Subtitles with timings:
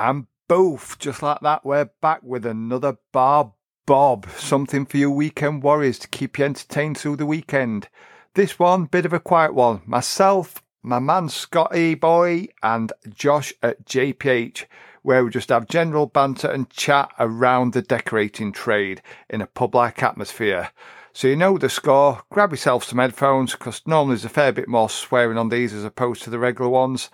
[0.00, 3.52] And both, just like that, we're back with another Bar
[3.84, 4.28] Bob.
[4.36, 7.88] Something for you weekend worries to keep you entertained through the weekend.
[8.34, 9.82] This one, bit of a quiet one.
[9.86, 14.66] Myself, my man Scotty Boy, and Josh at JPH,
[15.02, 19.74] where we just have general banter and chat around the decorating trade in a pub
[19.74, 20.70] like atmosphere.
[21.12, 22.22] So you know the score.
[22.30, 25.82] Grab yourself some headphones because normally there's a fair bit more swearing on these as
[25.82, 27.10] opposed to the regular ones.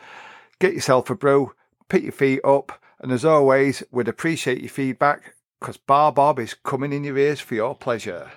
[0.59, 1.53] Get yourself a brew,
[1.95, 6.52] pick your feet up, and as always, we'd appreciate your feedback because Bar Bob is
[6.52, 8.32] coming in your ears for your pleasure.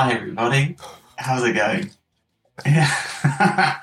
[0.00, 0.76] Hi everybody,
[1.16, 1.90] how's it going?
[2.64, 2.88] Yeah.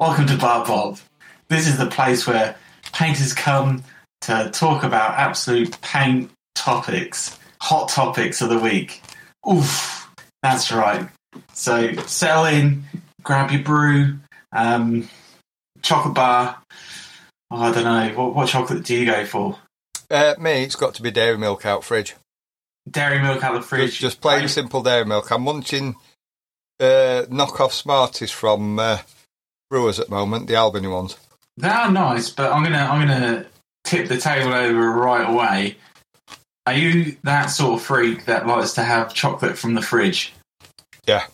[0.00, 0.98] Welcome to Bar Bob.
[1.46, 2.56] This is the place where
[2.92, 3.84] painters come
[4.22, 9.02] to talk about absolute paint topics, hot topics of the week.
[9.48, 11.08] Oof, that's right.
[11.52, 12.82] So settle in,
[13.22, 14.18] grab your brew,
[14.50, 15.08] um,
[15.80, 16.58] chocolate bar.
[17.52, 19.60] Oh, I don't know what, what chocolate do you go for?
[20.10, 22.16] Uh, me, it's got to be dairy milk out fridge.
[22.90, 23.90] Dairy milk out of the fridge.
[23.90, 25.30] Just, just plain simple dairy milk.
[25.30, 25.94] I'm munching
[26.80, 28.98] uh, knockoff Smarties from uh,
[29.70, 31.16] Brewers at the moment, the Albany ones.
[31.56, 33.46] They are nice, but I'm gonna I'm gonna
[33.84, 35.76] tip the table over right away.
[36.66, 40.32] Are you that sort of freak that likes to have chocolate from the fridge?
[41.06, 41.24] Yeah.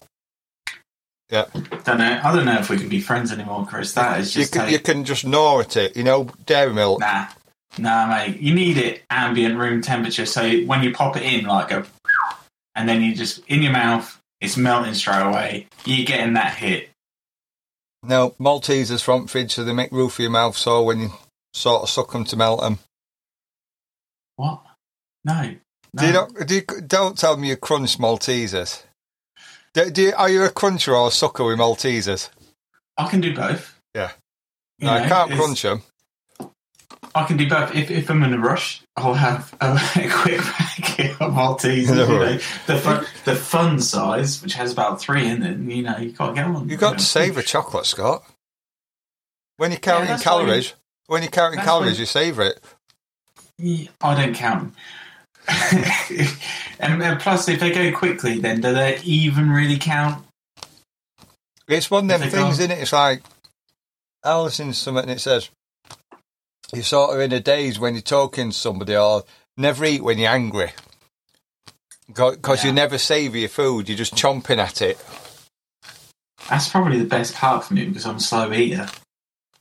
[1.30, 1.46] Yeah.
[1.84, 2.20] Don't know.
[2.24, 3.92] I don't know if we can be friends anymore, Chris.
[3.94, 6.98] That is You can, take- you can just gnaw at it, you know, dairy milk.
[7.00, 7.26] nah,
[7.78, 8.40] nah, mate.
[8.40, 11.86] You need it ambient room temperature, so when you pop it in, like a,
[12.74, 15.66] and then you just in your mouth, it's melting straight away.
[15.84, 16.90] You're getting that hit.
[18.02, 21.12] No, Maltesers front fridge, so they make roof of your mouth so when you
[21.52, 22.78] sort of suck them to melt them.
[24.36, 24.62] What?
[25.24, 25.42] No.
[25.42, 25.56] no.
[25.94, 28.82] Do you not, do you, don't tell me you crunch Maltesers.
[29.74, 32.30] Do, do you, are you a cruncher or a sucker with Maltesers?
[32.96, 33.78] I can do both.
[33.94, 34.12] Yeah.
[34.78, 35.82] You No, I can't crunch them.
[37.14, 37.74] I can do both.
[37.74, 41.86] If, if I'm in a rush, I'll have a, a quick packet of Maltesers.
[41.96, 42.32] No you know,
[42.66, 45.52] the fun, the fun size, which has about three in it.
[45.52, 46.68] and, You know, you can't get on.
[46.68, 47.04] You've got you to know.
[47.04, 48.22] savour chocolate, Scott.
[49.56, 50.74] When you're counting that's calories,
[51.06, 52.60] when you're counting calories, when- you savour it.
[53.58, 54.74] Yeah, I don't count.
[56.78, 60.24] and, and plus, if they go quickly, then do they even really count?
[61.68, 62.78] It's one of them things, go- isn't it?
[62.78, 63.22] It's like
[64.68, 65.50] to something and it says
[66.72, 69.24] you're sort of in a daze when you're talking to somebody or
[69.56, 70.72] never eat when you're angry.
[72.08, 74.98] Because you never savour your food, you're just chomping at it.
[76.48, 78.88] That's probably the best part for me because I'm a slow eater.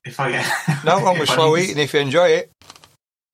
[0.06, 0.52] If I get
[0.86, 2.52] No wrong with slow eating if you enjoy it.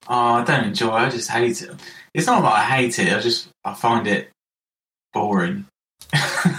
[0.07, 0.88] Oh, I don't enjoy.
[0.88, 1.72] it, I just hate it.
[2.13, 3.13] It's not that I hate it.
[3.13, 4.30] I just I find it
[5.13, 5.66] boring.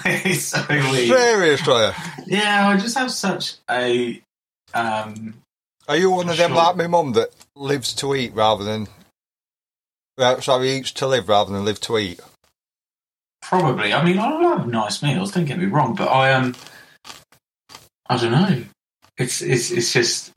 [0.05, 1.09] it's so weird.
[1.09, 1.91] Seriously.
[2.27, 4.21] Yeah, I just have such a
[4.75, 5.35] um.
[5.89, 6.57] Are you one of them Sure.
[6.57, 8.89] like my mum that lives to eat rather than.
[10.19, 12.21] Uh, sorry, eats to live rather than live to eat?
[13.43, 13.93] Probably.
[13.93, 15.33] I mean, I love nice meals.
[15.33, 16.55] Don't get me wrong, but I um,
[18.09, 18.65] I don't know.
[19.19, 20.33] It's it's it's just.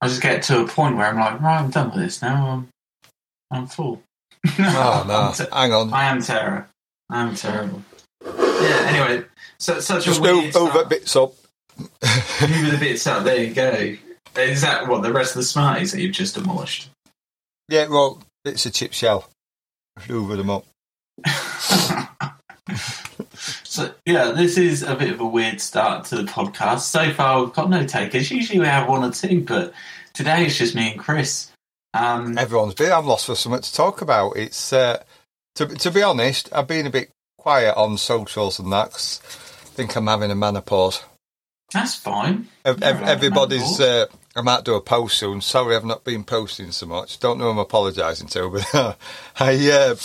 [0.00, 2.48] I just get to a point where I'm like, right, I'm done with this now.
[2.48, 2.68] I'm
[3.52, 4.02] I'm full.
[4.58, 5.14] Oh, no.
[5.14, 5.92] I'm te- Hang on.
[5.92, 6.68] I am terror.
[7.08, 7.82] I am terrible.
[8.24, 8.84] Yeah.
[8.88, 9.24] Anyway,
[9.58, 11.34] so, such Just a weird move, move it bits up.
[11.78, 13.22] Move the bits up.
[13.22, 13.96] There you go.
[14.36, 16.88] Is that what the rest of the Smarties that you've just demolished?
[17.68, 19.28] Yeah, well, it's a chip shell.
[20.06, 20.64] Hoover them up.
[23.64, 26.80] so yeah, this is a bit of a weird start to the podcast.
[26.80, 28.30] So far, we've got no takers.
[28.30, 29.72] Usually we have one or two, but
[30.12, 31.50] today it's just me and Chris.
[31.94, 32.92] Um, Everyone's been.
[32.92, 34.36] I'm lost for something to talk about.
[34.36, 35.02] It's uh,
[35.56, 38.92] to to be honest, I've been a bit quiet on socials and that.
[38.92, 39.20] 'cause
[39.62, 41.02] I think I'm having a menopause.
[41.72, 42.48] that's fine.
[42.64, 43.80] Ev- ev- everybody's.
[43.80, 45.40] Uh, I might do a post soon.
[45.40, 47.20] Sorry, I've not been posting so much.
[47.20, 48.98] Don't know who I'm apologising to, but
[49.40, 49.70] I.
[49.70, 49.96] Uh,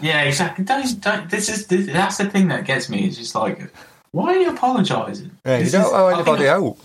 [0.00, 0.64] Yeah, exactly.
[0.64, 1.30] Don't, don't.
[1.30, 3.04] This is this, that's the thing that gets me.
[3.06, 3.70] It's just like,
[4.12, 5.30] why are you apologising?
[5.44, 6.76] yeah, you don't is- owe anybody I- out.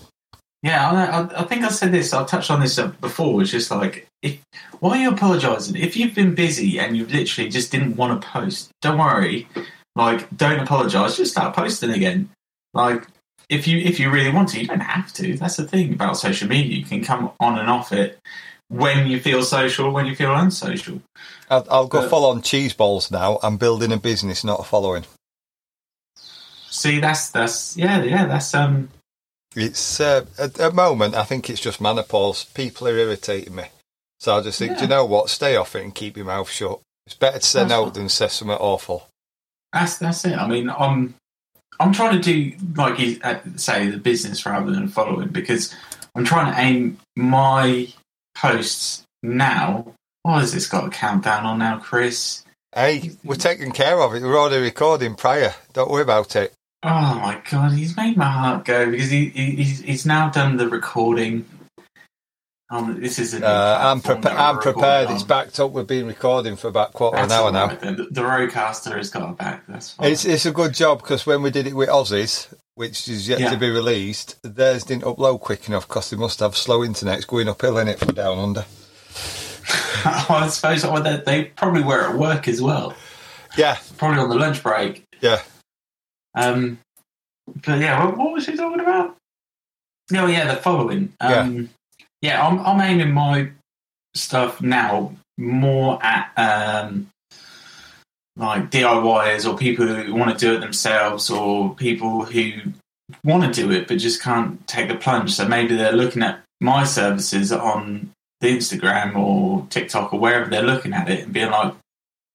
[0.62, 2.14] Yeah, I, I, I think I said this.
[2.14, 3.42] I touched on this before.
[3.42, 4.40] It's just like, if,
[4.80, 5.76] why are you apologising?
[5.76, 9.46] If you've been busy and you literally just didn't want to post, don't worry.
[9.94, 11.18] Like, don't apologise.
[11.18, 12.30] Just start posting again.
[12.72, 13.06] Like,
[13.48, 15.36] if you if you really want to, you don't have to.
[15.36, 16.76] That's the thing about social media.
[16.78, 18.18] You can come on and off it
[18.68, 21.00] when you feel social, when you feel unsocial.
[21.50, 23.38] I'll, I'll go But- full on cheese balls now.
[23.42, 25.04] I'm building a business, not a following.
[26.70, 28.88] See, that's that's yeah, yeah, that's um,
[29.54, 31.14] It's uh, at the moment.
[31.14, 32.44] I think it's just menopause.
[32.44, 33.64] People are irritating me,
[34.18, 35.30] so I just think, do you know what?
[35.30, 36.80] Stay off it and keep your mouth shut.
[37.06, 37.92] It's better to say That's no fine.
[37.92, 39.06] than say something awful.
[39.72, 40.36] that's that's it.
[40.36, 41.14] I mean, I'm
[41.80, 45.74] I'm trying to do like you uh, say the business rather than following because
[46.14, 47.88] I'm trying to aim my
[48.36, 49.92] posts now.
[50.22, 52.44] What has this got a countdown on now, Chris?
[52.74, 54.22] Hey, we're taking care of it.
[54.22, 55.54] We're already recording prior.
[55.72, 56.52] Don't worry about it.
[56.82, 60.56] Oh my god, he's made my heart go because he, he he's, he's now done
[60.56, 61.46] the recording.
[62.70, 65.08] Um, this is a Uh, I'm, prepa- I'm prepared.
[65.08, 65.14] on.
[65.14, 65.72] It's backed up.
[65.72, 67.66] We've been recording for about quarter of an hour all now.
[67.68, 69.64] The, the Rodecaster has got back.
[69.68, 70.10] That's fine.
[70.10, 73.38] It's it's a good job because when we did it with Aussies, which is yet
[73.40, 73.50] Yeah.
[73.50, 77.16] to be released, theirs didn't upload quick enough because they must have slow internet.
[77.18, 78.64] It's going uphill in it from down under.
[80.06, 82.94] I suppose well, they, they probably were at work as well.
[83.56, 85.04] Yeah, Probably on the lunch break.
[85.20, 85.40] yeah.
[86.34, 86.78] Um,
[87.46, 89.16] but yeah, what, what was he talking about?
[90.14, 91.12] Oh yeah, the following.
[91.20, 91.66] Um, yeah,
[92.32, 93.50] I'm, I'm aiming my
[94.14, 97.08] stuff now more at um,
[98.36, 102.52] like DIYers or people who want to do it themselves or people who
[103.22, 105.32] want to do it but just can't take the plunge.
[105.34, 108.10] So maybe they're looking at my services on
[108.40, 111.74] the Instagram or TikTok or wherever they're looking at it and being like,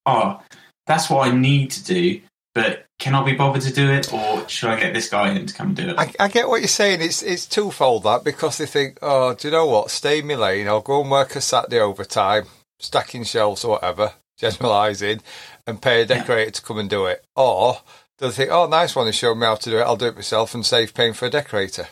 [0.06, 0.42] oh,
[0.86, 2.22] that's what I need to do,
[2.62, 5.46] but can I be bothered to do it or should I get this guy in
[5.46, 5.96] to come and do it?
[5.98, 7.02] I, I get what you're saying.
[7.02, 9.92] It's it's twofold that because they think, oh, do you know what?
[9.92, 10.68] Stay in my lane.
[10.68, 12.48] I'll go and work a Saturday overtime,
[12.80, 15.22] stacking shelves or whatever, generalising,
[15.66, 17.24] and pay a decorator to come and do it.
[17.36, 17.78] Or
[18.18, 19.84] they think, oh, nice one, they showed me how to do it.
[19.84, 21.88] I'll do it myself and save paying for a decorator.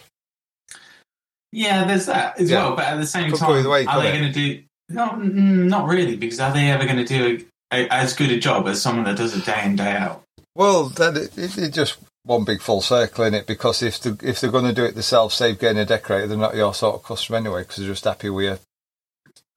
[1.54, 2.66] Yeah, there's that as Yeah.
[2.66, 2.76] well.
[2.76, 4.64] But at the same Could time, either way, are they going to do?
[4.90, 8.32] No, mm, not really, because are they ever going to do a, a, as good
[8.32, 10.24] a job as someone that does it day in day out?
[10.58, 14.42] Well, then it, it, just one big full circle in it because if they, if
[14.42, 17.04] they're going to do it themselves, save getting a decorator, they're not your sort of
[17.04, 18.60] customer anyway because they're just happy with your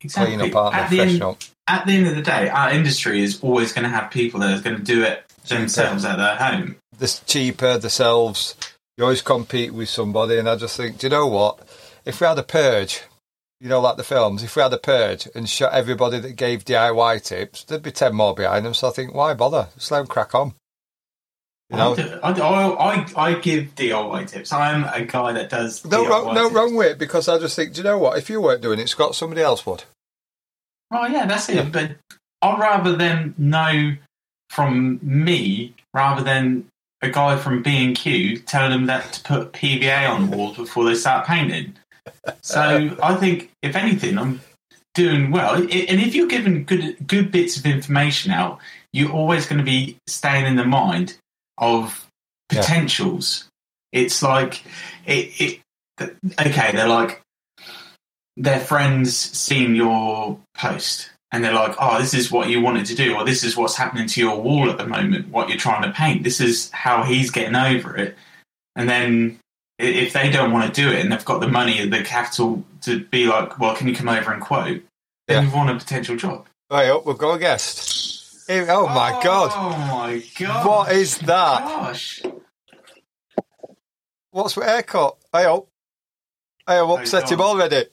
[0.03, 0.37] Exactly.
[0.37, 0.97] clean up, aren't at, they?
[0.97, 1.39] the end, up.
[1.69, 4.59] at the end of the day, our industry is always going to have people that
[4.59, 6.77] are going to do it themselves at their home.
[6.99, 8.55] the cheaper themselves.
[8.97, 11.59] You always compete with somebody, and I just think, do you know what?
[12.05, 13.03] If we had a purge,
[13.61, 16.65] you know, like the films, if we had a purge and shot everybody that gave
[16.65, 18.75] DIY tips, there'd be ten more behind them.
[18.75, 19.69] So I think, why bother?
[19.75, 20.55] Just let them crack on.
[21.71, 24.53] You know, I, do, I, do- I, I, give DIY tips.
[24.53, 26.55] I'm a guy that does no DIY wrong, no tips.
[26.55, 28.19] wrong with it because I just think, do you know what?
[28.19, 29.85] If you weren't doing it, Scott, somebody else would.
[30.91, 31.71] Oh yeah, that's it.
[31.71, 31.93] But
[32.43, 33.95] I'd rather them know
[34.49, 36.67] from me rather than
[37.03, 40.57] a guy from B and Q telling them that to put PVA on the walls
[40.57, 41.75] before they start painting.
[42.43, 44.41] So I think, if anything, I'm
[44.95, 45.55] doing well.
[45.55, 48.59] And if you're giving good good bits of information out,
[48.93, 51.17] you're always going to be staying in the mind
[51.61, 52.07] of
[52.53, 52.61] Yeah.
[52.61, 53.45] potentials.
[53.93, 54.65] It's like
[55.07, 55.61] it, it.
[56.41, 57.21] Okay, they're like
[58.37, 62.95] their friends seen your post and they're like, oh, this is what you wanted to
[62.95, 65.83] do, or this is what's happening to your wall at the moment, what you're trying
[65.83, 66.25] to paint.
[66.25, 68.17] This is how he's getting over it.
[68.75, 69.39] And then
[69.79, 72.65] if they don't want to do it and they've got the money and the capital
[72.83, 74.83] to be like, well, can you come over and quote?
[75.29, 75.43] Then Yeah.
[75.43, 76.47] you've won a potential job.
[76.71, 78.00] Right up, we've got a guest.
[78.51, 80.67] Here- oh my oh god, Oh my god!
[80.67, 81.61] what is that?
[81.65, 82.23] Gosh!
[84.33, 85.17] What's with haircut?
[85.33, 85.67] Hey up,
[86.67, 87.85] hey, I've upset him already.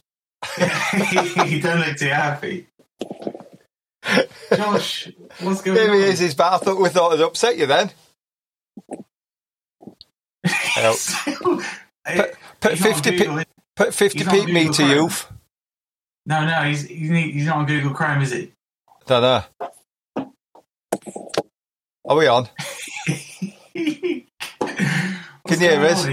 [0.58, 2.68] you don't look too happy.
[4.56, 5.10] Josh,
[5.42, 5.96] what's going Here on?
[5.96, 6.54] Here he is, he's back.
[6.54, 7.92] I thought we thought it'd upset you then.
[10.44, 10.98] Help.
[12.06, 13.44] Eh, put, Put 50 p,
[13.76, 15.32] put 50 he's on p me to youth.
[16.26, 18.52] No, no, he's he's not- he's not on Google Chrome, is he?
[19.06, 19.44] Don't know.
[22.08, 22.48] Are we on?
[23.76, 24.26] Can
[25.50, 26.06] you hear us?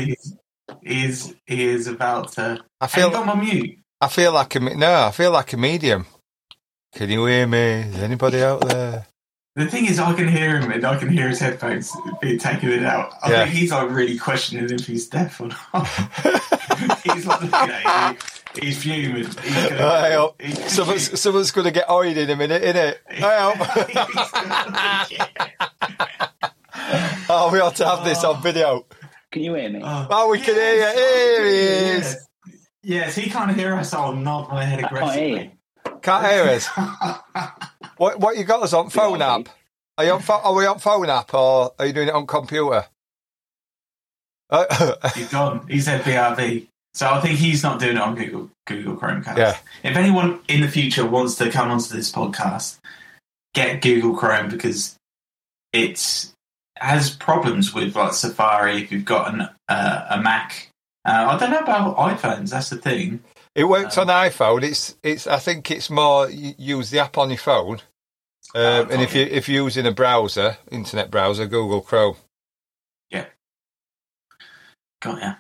[0.83, 2.59] He's he is about to.
[2.81, 3.79] I feel got my mute?
[4.01, 5.07] I feel like a no.
[5.07, 6.07] I feel like a medium.
[6.95, 7.59] Can you hear me?
[7.59, 9.07] Is anybody out there?
[9.57, 12.71] The thing is, I can hear him and I can hear his headphones being taking
[12.71, 13.15] it out.
[13.23, 13.45] I Yeah.
[13.45, 15.87] think he's like really questioning if he's deaf or not.
[17.05, 18.19] he's like looking at you.
[18.61, 19.25] He's fuming.
[19.25, 19.35] He's
[19.69, 22.97] gonna, he's- Someone's, someone's going to get oiled in a minute, innit?
[23.11, 23.57] Hey, up.
[27.29, 28.87] oh, we ought to have this on video.
[29.33, 29.81] Can you hear me?
[29.83, 30.81] Oh, Oh, we can hear you.
[30.99, 31.51] Here he
[31.99, 32.05] is.
[32.05, 32.17] Yes.
[32.87, 33.93] Yes, he can't hear us.
[33.95, 35.53] I'll nod my head I can't hear aggressively.
[35.87, 35.99] you.
[36.03, 36.69] Can't hear us.
[37.97, 39.49] What, what you got us on phone Yeah, app?
[39.97, 42.27] Are, you on pho- are we on phone app or are you doing it on
[42.27, 42.85] computer?
[44.51, 45.67] Uh, He's gone.
[45.69, 46.69] He said BRB.
[46.95, 49.37] So I think he's not doing it on Google Google Chromecast.
[49.37, 49.57] Yeah.
[49.83, 52.79] If anyone in the future wants to come onto this podcast,
[53.53, 54.97] get Google Chrome because
[55.73, 56.27] it
[56.79, 58.83] has problems with like Safari.
[58.83, 60.69] If you've got an, uh, a Mac,
[61.05, 62.51] uh, I don't know about iPhones.
[62.51, 63.25] That's the thing.
[63.57, 64.63] It works Um, on iPhone.
[64.63, 65.27] It's it's.
[65.27, 67.81] I think it's more you use the app on your phone, um,
[68.55, 72.17] Oh, and if you if you're using a browser, internet browser, Google Chrome.
[73.11, 73.27] Yeah.
[75.03, 75.35] Got ya.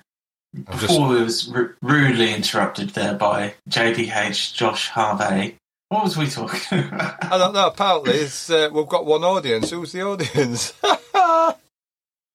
[0.54, 5.56] I'm Before we was r- rudely interrupted there by JPH Josh Harvey.
[5.88, 7.24] What was we talking about?
[7.24, 7.66] I don't know.
[7.68, 9.70] Apparently, it's, uh, we've got one audience.
[9.70, 10.72] Who's the audience?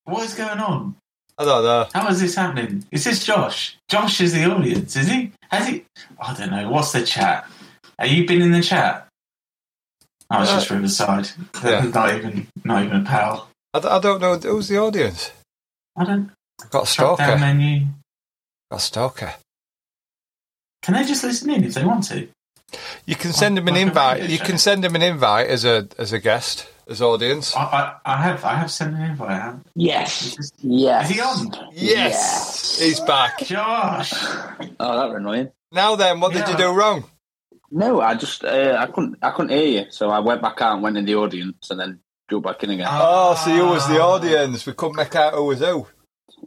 [0.05, 0.95] What is going on?
[1.37, 1.87] I don't know.
[1.93, 2.83] How is this happening?
[2.91, 3.77] Is this Josh?
[3.89, 5.31] Josh is the audience, is he?
[5.51, 5.85] Has he?
[6.19, 6.69] I don't know.
[6.71, 7.47] What's the chat?
[7.99, 9.07] Have you been in the chat?
[10.31, 11.29] Oh, it's Uh, just Riverside.
[11.63, 11.81] yeah.
[11.93, 13.49] not even, not even a pal.
[13.73, 15.31] I, d- I don't know who's the audience.
[15.95, 16.31] I don't.
[16.61, 17.39] I've got a Drop down stalker.
[17.39, 17.85] menu.
[18.71, 19.33] Got a stalker.
[20.81, 22.27] Can they just listen in if they want to?
[23.05, 24.29] You can send them an like invite.
[24.29, 24.45] You show.
[24.45, 27.55] can send them an invite as a as a guest, as audience.
[27.55, 27.61] I,
[28.05, 29.31] I, I have, I have sent an invite.
[29.41, 29.59] out.
[29.75, 30.37] Yes.
[30.37, 31.09] Is Yes.
[31.09, 31.51] Is he on?
[31.73, 33.39] Yes, he's back.
[33.39, 34.13] Josh.
[34.79, 35.51] Oh, that was annoying.
[35.71, 37.05] Now then, what did you do wrong?
[37.71, 40.73] No, I just uh, I couldn't I couldn't hear you, so I went back out
[40.73, 42.87] and went in the audience and then drew back in again.
[42.89, 44.09] Oh, so you was the Ah.
[44.13, 44.65] audience.
[44.67, 45.87] We couldn't make out who was who.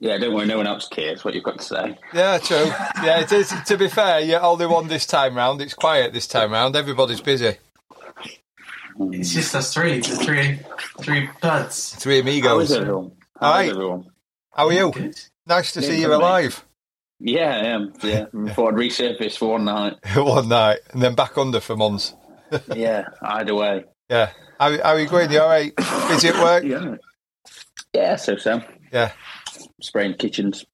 [0.02, 1.97] Yeah, don't worry, no one else cares what you've got to say.
[2.12, 2.66] Yeah, true.
[3.04, 3.54] Yeah, it is.
[3.66, 5.61] To be fair, you're only one this time round.
[5.62, 6.75] It's quiet this time round.
[6.75, 7.56] Everybody's busy.
[9.00, 9.92] It's just us three.
[9.99, 10.59] It's the three,
[11.00, 11.94] three buds.
[11.94, 12.71] Three amigos.
[12.71, 13.12] is everyone?
[13.40, 13.66] How Alright.
[13.66, 14.04] is everyone?
[14.52, 14.90] How are you?
[14.90, 15.18] Good.
[15.47, 16.14] Nice to Yeah, see you mate.
[16.16, 16.64] alive.
[17.21, 17.92] Yeah, I am.
[18.02, 19.94] Yeah, before I'd resurface for one night.
[20.16, 22.14] One night and then back under for months.
[22.76, 23.85] Yeah, either way.
[24.11, 24.30] Yeah.
[24.61, 25.30] How, how are you going?
[25.32, 25.75] You all right?
[26.09, 26.64] Busy at work?
[26.64, 26.97] Yeah.
[27.94, 28.61] Yeah, so so.
[28.92, 29.12] Yeah.
[29.82, 30.64] Spraying kitchens.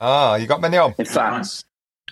[0.00, 0.94] Ah, you got many on?
[0.98, 1.64] In fact, Nice.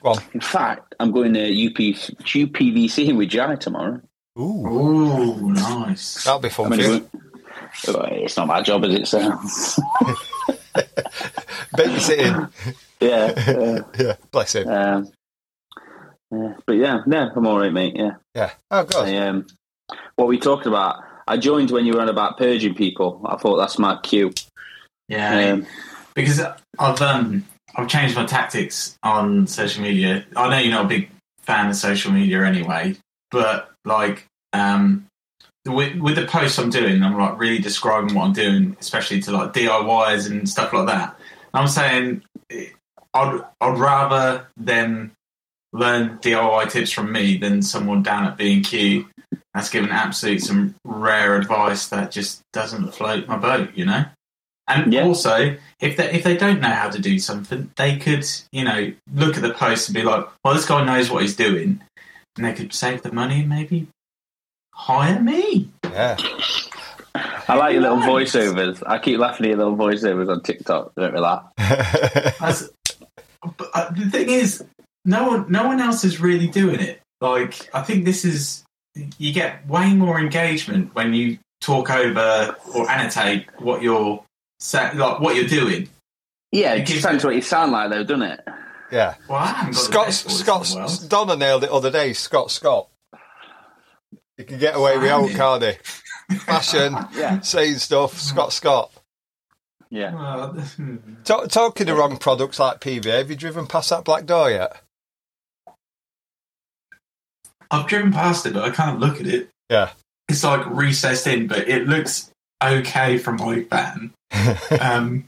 [0.02, 0.22] Go on.
[0.34, 4.00] in fact, I'm going to UP, UPVC with Jai tomorrow.
[4.38, 6.24] Ooh, Ooh, nice.
[6.24, 8.24] that'll be I fun mean, for you.
[8.24, 9.06] it's not my job, is it?
[9.06, 9.18] So,
[11.76, 12.50] Babysitting.
[13.00, 13.34] yeah.
[13.46, 14.68] uh, yeah, bless him.
[14.68, 15.08] Um,
[16.30, 17.94] yeah, but yeah, no, I'm all right, mate.
[17.96, 18.12] Yeah.
[18.34, 18.50] Yeah.
[18.70, 18.96] Oh, good.
[19.08, 19.46] I, um,
[20.16, 23.20] what we talked about, I joined when you were on about purging people.
[23.26, 24.32] I thought that's my cue.
[25.08, 25.66] Yeah, Um,
[26.14, 26.40] because
[26.78, 30.24] I've um I've changed my tactics on social media.
[30.36, 31.10] I know you're not a big
[31.42, 32.96] fan of social media anyway,
[33.30, 35.06] but like um
[35.64, 39.32] with, with the posts I'm doing, I'm like really describing what I'm doing, especially to
[39.32, 41.18] like DIYs and stuff like that.
[41.54, 42.22] I'm saying
[43.14, 45.12] I'd I'd rather them
[45.72, 49.06] learn DIY tips from me than someone down at B and Q
[49.54, 54.04] that's given absolute some rare advice that just doesn't float my boat, you know.
[54.74, 55.02] And Yeah.
[55.04, 58.92] also, if they if they don't know how to do something, they could you know
[59.14, 61.80] look at the post and be like, "Well, this guy knows what he's doing,"
[62.36, 63.88] and they could save the money and maybe
[64.74, 65.68] hire me.
[65.84, 66.16] Yeah.
[67.14, 68.82] I like your little voiceovers.
[68.86, 70.92] I keep laughing at your little voiceovers on TikTok.
[70.96, 71.44] Don't laugh.
[71.56, 72.70] That's,
[73.58, 74.64] but uh, the thing is,
[75.04, 77.00] no one no one else is really doing it.
[77.20, 78.64] Like, I think this is
[79.18, 84.22] you get way more engagement when you talk over or annotate what you're
[84.62, 85.88] sa like what you're doing.
[86.52, 88.40] Yeah, It it gives depends what you sound like, though, doesn't it?
[88.92, 89.14] yeah.
[89.28, 91.10] Well, I haven't got the Scott, best voice in Scott.
[91.10, 92.12] Donna nailed it other day.
[92.12, 92.88] Scott, Scott.
[94.38, 95.20] You can get away with Fine.
[95.20, 96.36] old can't he?
[96.38, 98.18] Fashion, Yeah, saying stuff.
[98.18, 98.90] Scott, Scott.
[99.90, 100.14] yeah.
[100.14, 100.56] Well,
[101.24, 103.04] Ta- talking the wrong products like PV.
[103.06, 104.80] Have you driven past that black door yet?
[107.70, 109.48] I've driven past it, but I can't look at it.
[109.70, 109.90] Yeah.
[110.28, 112.30] It's like recessed in, but it looks
[112.62, 114.12] okay from my van.
[114.80, 115.24] um,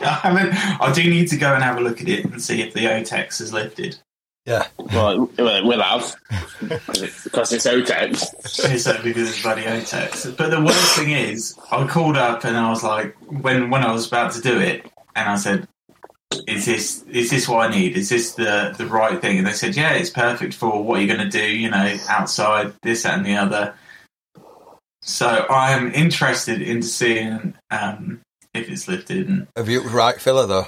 [0.00, 0.54] I haven't.
[0.80, 2.86] I do need to go and have a look at it and see if the
[2.86, 3.98] OTEX has lifted.
[4.48, 4.66] Yeah.
[4.78, 6.16] Well, it will have
[6.60, 8.70] because it's OTEX.
[8.72, 10.36] It's uh, because it's bloody OTEX.
[10.36, 13.92] But the worst thing is, I called up and I was like, when when I
[13.92, 15.68] was about to do it, and I said,
[16.46, 17.96] "Is this is this what I need?
[17.96, 21.14] Is this the the right thing?" And they said, "Yeah, it's perfect for what you're
[21.14, 21.46] going to do.
[21.46, 23.74] You know, outside this that, and the other."
[25.02, 28.20] So I am interested in seeing um,
[28.58, 29.28] if it's lifted.
[29.28, 30.66] And Have you right filler though?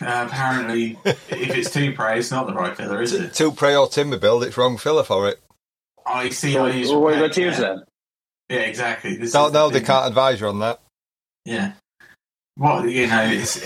[0.00, 3.32] uh, apparently, if it's Toupret, it's not the right filler, is it?
[3.32, 4.44] Toupret or timber build.
[4.44, 5.40] It's wrong filler for it.
[6.06, 6.54] I see.
[6.54, 7.58] So, I use well, what red, about you yeah.
[7.60, 7.82] then?
[8.48, 9.16] Yeah, exactly.
[9.16, 10.80] This No, is the they can't advise you on that.
[11.44, 11.72] Yeah.
[12.56, 13.60] Well, you know, it's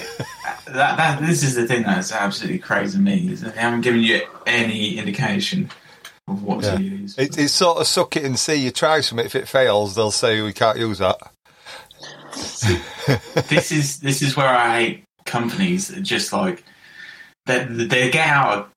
[0.67, 1.21] that, that.
[1.21, 3.33] This is the thing that's absolutely crazy to me.
[3.33, 5.71] Is that they haven't given you any indication
[6.29, 6.77] of what Yeah.
[6.77, 7.17] to use.
[7.19, 8.57] It, it's sort of suck it and see.
[8.57, 9.25] You try something.
[9.25, 11.19] If it fails, they'll say we can't use that.
[13.49, 16.65] this is this is where I hate companies just like
[17.47, 18.71] their, their get out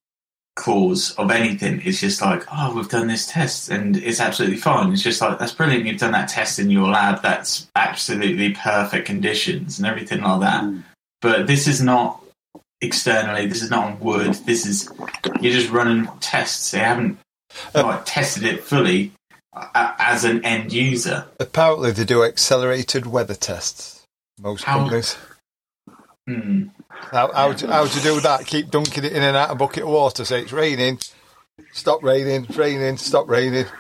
[0.55, 4.91] clause of anything is just like, oh, we've done this test and it's absolutely fine.
[4.93, 5.85] It's just like, that's brilliant.
[5.85, 7.21] You've done that test in your lab.
[7.21, 10.63] That's absolutely perfect conditions and everything like that.
[10.63, 10.83] Mm.
[11.21, 12.23] But this is not
[12.81, 13.47] externally.
[13.47, 14.33] This is not on wood.
[14.45, 14.89] This is,
[15.41, 16.71] you're just running tests.
[16.71, 17.17] They haven't
[17.73, 19.24] like, tested it fully uh,
[19.73, 21.25] as an end user.
[21.39, 24.03] Apparently, they do accelerated weather tests.
[24.39, 25.17] Most How- companies.
[26.27, 26.63] Hmm.
[26.89, 28.45] How, how, do, how do you do that?
[28.47, 30.25] Keep dunking it in and out of a bucket of water.
[30.25, 30.99] Say it's raining.
[31.71, 32.45] Stop raining.
[32.45, 32.97] It's raining.
[32.97, 33.65] Stop raining.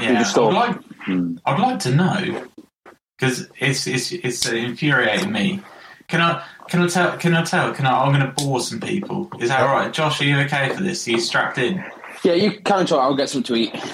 [0.00, 0.76] Yeah, I'd like,
[1.06, 1.38] Mm.
[1.46, 2.46] I'd like to know
[3.18, 5.60] because it's it's it's infuriating me.
[6.08, 8.80] Can I can I tell can I tell can I I'm going to bore some
[8.80, 9.30] people.
[9.40, 10.20] Is that all right, Josh?
[10.20, 11.06] Are you okay for this?
[11.08, 11.82] Are you strapped in?
[12.22, 13.00] Yeah, you can talk.
[13.00, 13.74] I'll get something to eat.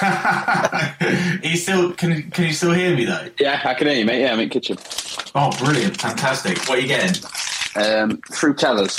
[0.00, 1.40] Yeah.
[1.42, 3.28] You still can can you still hear me though?
[3.38, 4.20] Yeah, I can hear you, mate.
[4.22, 4.76] Yeah, I'm in the kitchen.
[5.34, 6.58] Oh, brilliant, fantastic!
[6.68, 7.22] What are you getting?
[7.76, 8.98] Um, Fruitellas.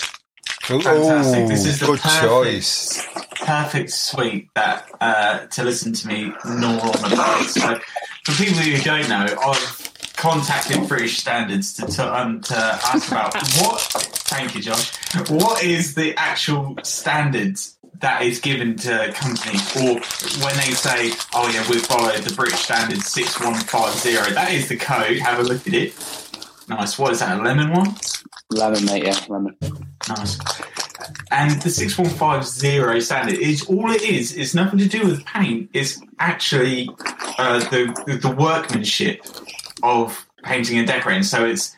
[0.63, 1.47] Fantastic.
[1.47, 3.07] This is the good perfect- choice.
[3.41, 7.43] perfect sweet that uh, to listen to me gnaw on about.
[7.45, 7.79] So,
[8.25, 13.33] for people who don't know, I've contacted British Standards to to, um, to ask about
[13.59, 13.81] what.
[13.81, 14.91] Thank you, Josh.
[15.29, 19.99] What is the actual standards that is given to companies, or
[20.43, 24.23] when they say, "Oh yeah, we followed the British Standards six one five zero.
[24.31, 25.17] That is the code.
[25.17, 25.93] Have a look at it.
[26.67, 26.97] Nice.
[26.97, 27.39] What is that?
[27.39, 27.95] A lemon one?
[28.49, 29.03] Lemon, mate.
[29.03, 29.57] Yeah, lemon.
[30.07, 30.37] Nice.
[31.31, 34.35] And the 6150 standard is all it is.
[34.37, 35.69] It's nothing to do with paint.
[35.73, 36.89] It's actually
[37.37, 39.25] uh, the the workmanship
[39.83, 41.23] of painting and decorating.
[41.23, 41.75] So it's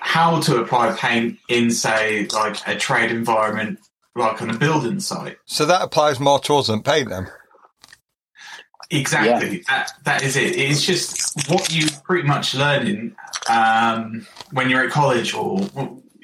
[0.00, 3.78] how to apply paint in, say, like a trade environment,
[4.20, 5.38] like on a building site.
[5.46, 7.28] So that applies more to us than paint them.
[8.90, 9.62] Exactly.
[9.68, 10.56] That that is it.
[10.56, 13.14] It's just what you pretty much learning
[13.48, 15.60] um, when you're at college or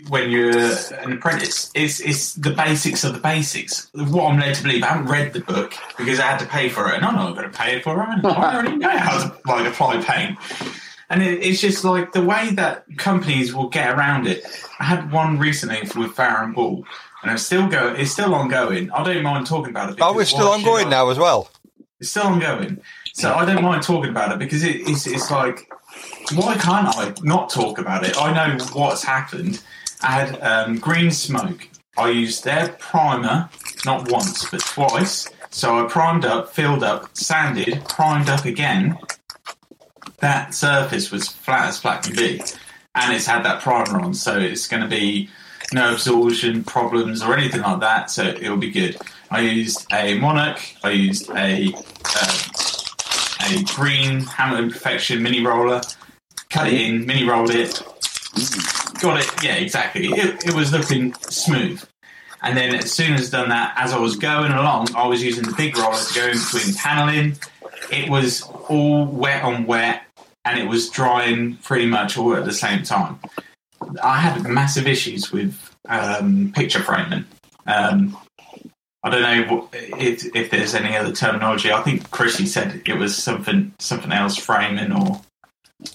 [0.08, 1.70] when you're an apprentice.
[1.74, 3.88] It's it's the basics of the basics.
[3.94, 4.82] What I'm led to believe.
[4.82, 7.36] I haven't read the book because I had to pay for it, and I'm not
[7.36, 8.24] going to pay for it.
[8.24, 10.38] I already know how to like apply paint.
[11.09, 14.44] And it, it's just like the way that companies will get around it.
[14.80, 16.85] I had one recently with Farrow and Ball,
[17.26, 17.92] and it's still go.
[17.92, 18.88] It's still ongoing.
[18.92, 19.98] I don't mind talking about it.
[20.00, 20.90] Oh, we're still ongoing I?
[20.90, 21.50] now as well.
[21.98, 22.80] It's still ongoing.
[23.14, 25.68] So I don't mind talking about it because it, it's, it's like,
[26.34, 28.16] why can't I not talk about it?
[28.16, 29.60] I know what's happened.
[30.02, 31.68] I had um, green smoke.
[31.98, 33.48] I used their primer,
[33.84, 35.28] not once, but twice.
[35.50, 38.98] So I primed up, filled up, sanded, primed up again.
[40.18, 42.40] That surface was flat as flat can be.
[42.94, 45.28] And it's had that primer on, so it's going to be
[45.72, 48.96] no absorption problems or anything like that, so it'll be good.
[49.31, 51.72] I used a Monarch, I used a
[52.05, 52.48] uh,
[53.48, 55.81] a green Hamilton Perfection mini roller,
[56.50, 57.83] cut it in, mini rolled it,
[59.00, 59.44] got it.
[59.44, 60.07] Yeah, exactly.
[60.09, 61.83] It, it was looking smooth.
[62.42, 65.44] And then as soon as done that, as I was going along, I was using
[65.44, 67.38] the big roller to go in between paneling.
[67.90, 70.02] It was all wet on wet,
[70.44, 73.18] and it was drying pretty much all at the same time.
[74.02, 75.54] I had massive issues with
[75.88, 77.24] um, picture framing.
[77.66, 78.16] Um,
[79.02, 81.70] I don't know if, if there's any other terminology.
[81.72, 85.20] I think Chrissy said it was something something else framing or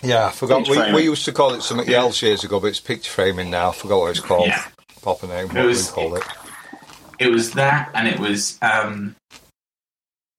[0.02, 0.68] Yeah, I forgot.
[0.70, 3.70] We, we used to call it something else years ago, but it's picture framing now.
[3.70, 4.48] I forgot what it's called.
[4.48, 4.64] yeah.
[5.02, 5.48] Proper name.
[5.50, 6.24] What It was- we call it.
[7.20, 8.58] It was that, and it was.
[8.64, 9.16] Um,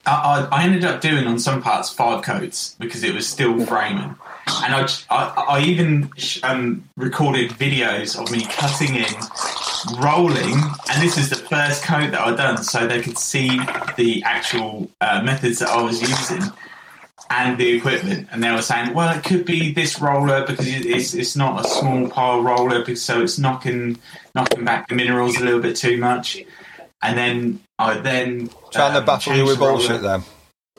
[0.04, 3.64] I, I I ended up doing on some parts five coats because it was still
[3.66, 4.16] framing,
[4.62, 6.10] and I I, I even
[6.42, 10.54] um, recorded videos of me cutting in, rolling,
[10.90, 13.48] and this is the first coat that I'd done, so they could see
[13.96, 16.50] the actual uh, methods that I was using
[17.30, 18.28] and the equipment.
[18.30, 21.68] And they were saying, well, it could be this roller because it's it's not a
[21.68, 23.98] small pile roller, because so it's knocking
[24.34, 26.42] knocking back the minerals a little bit too much.
[27.02, 30.22] And then I then Trying um, to baffle you with the bullshit then.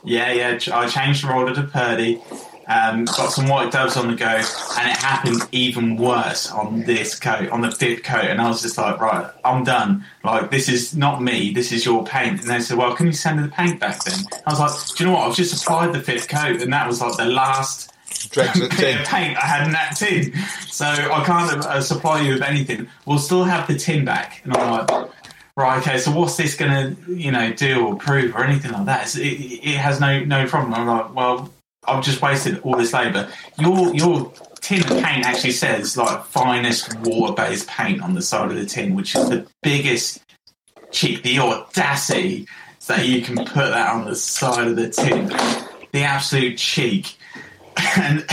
[0.04, 0.60] Yeah, yeah.
[0.74, 2.22] I changed the roller to Purdy.
[2.67, 7.19] Um, got some white doves on the go, and it happened even worse on this
[7.19, 8.26] coat, on the fifth coat.
[8.26, 10.06] And I was just like, right, I'm done.
[10.23, 11.52] Like, this is not me.
[11.52, 12.41] This is your paint.
[12.41, 14.19] And they said, well, can you send me the paint back then?
[14.45, 15.30] I was like, do you know what?
[15.30, 17.93] I've just applied the fifth coat, and that was like the last
[18.30, 20.34] Dregs of paint I had in that tin.
[20.67, 22.88] So I can't uh, supply you with anything.
[23.06, 24.41] We'll still have the tin back.
[24.43, 25.10] And I'm like,
[25.56, 28.86] right, okay, so what's this going to, you know, do or prove or anything like
[28.86, 29.15] that?
[29.15, 30.73] It, it has no no problem.
[30.73, 31.52] I'm like, well,
[31.86, 33.30] I've just wasted all this labour.
[33.60, 38.52] Your your tin of paint actually says like finest water based paint on the side
[38.52, 40.22] of the tin, which is the biggest
[40.91, 42.48] cheek, the audacity
[42.88, 45.28] that you can put that on the side of the tin.
[45.91, 47.17] The absolute cheek.
[47.98, 48.26] And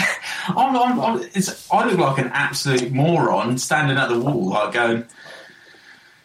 [0.48, 4.72] I'm, I'm, I'm, it's, I look like an absolute moron standing at the wall, like
[4.72, 5.04] going,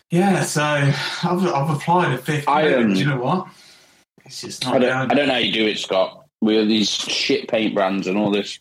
[0.10, 0.44] yeah.
[0.44, 2.48] So I've, I've applied a fifth.
[2.48, 3.48] I, um, do you know what?
[4.26, 5.12] It's just not I don't.
[5.12, 6.25] I don't know how you do it, Scott.
[6.42, 8.60] With these shit paint brands and all this.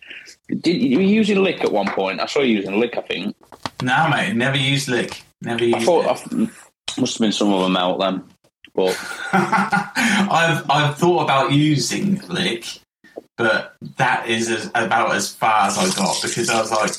[0.49, 2.21] Did you were using Lick at one point?
[2.21, 2.97] I saw you using Lick.
[2.97, 3.37] I think.
[3.83, 4.35] No, mate.
[4.35, 5.23] Never used lick.
[5.43, 5.77] Never used.
[5.77, 6.07] I thought.
[6.07, 6.49] I,
[7.01, 8.25] must have been some of them out then,
[8.75, 8.97] but
[9.33, 12.67] I've I've thought about using lick,
[13.37, 16.91] but that is as, about as far as I got because I was like,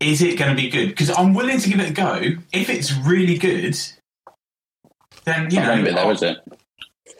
[0.00, 0.88] is it going to be good?
[0.88, 2.20] Because I'm willing to give it a go.
[2.52, 3.76] If it's really good,
[5.24, 5.82] then you know.
[5.82, 6.38] there, is it?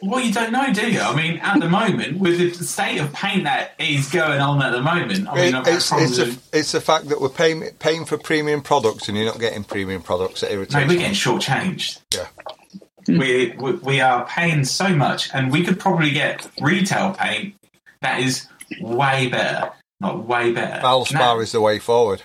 [0.01, 0.99] Well, you don't know, do you?
[0.99, 4.71] I mean, at the moment, with the state of paint that is going on at
[4.71, 8.05] the moment, I mean, It- it's, it's, the, it's the fact that we're paying, paying
[8.05, 12.01] for premium products and you're not getting premium products that irritates No, we're getting shortchanged.
[12.13, 12.27] Yeah.
[13.07, 17.55] We, we we are paying so much, and we could probably get retail paint
[18.01, 18.47] that is
[18.81, 19.71] way better,
[20.01, 20.81] not way better.
[20.81, 22.23] Valspar is the way forward.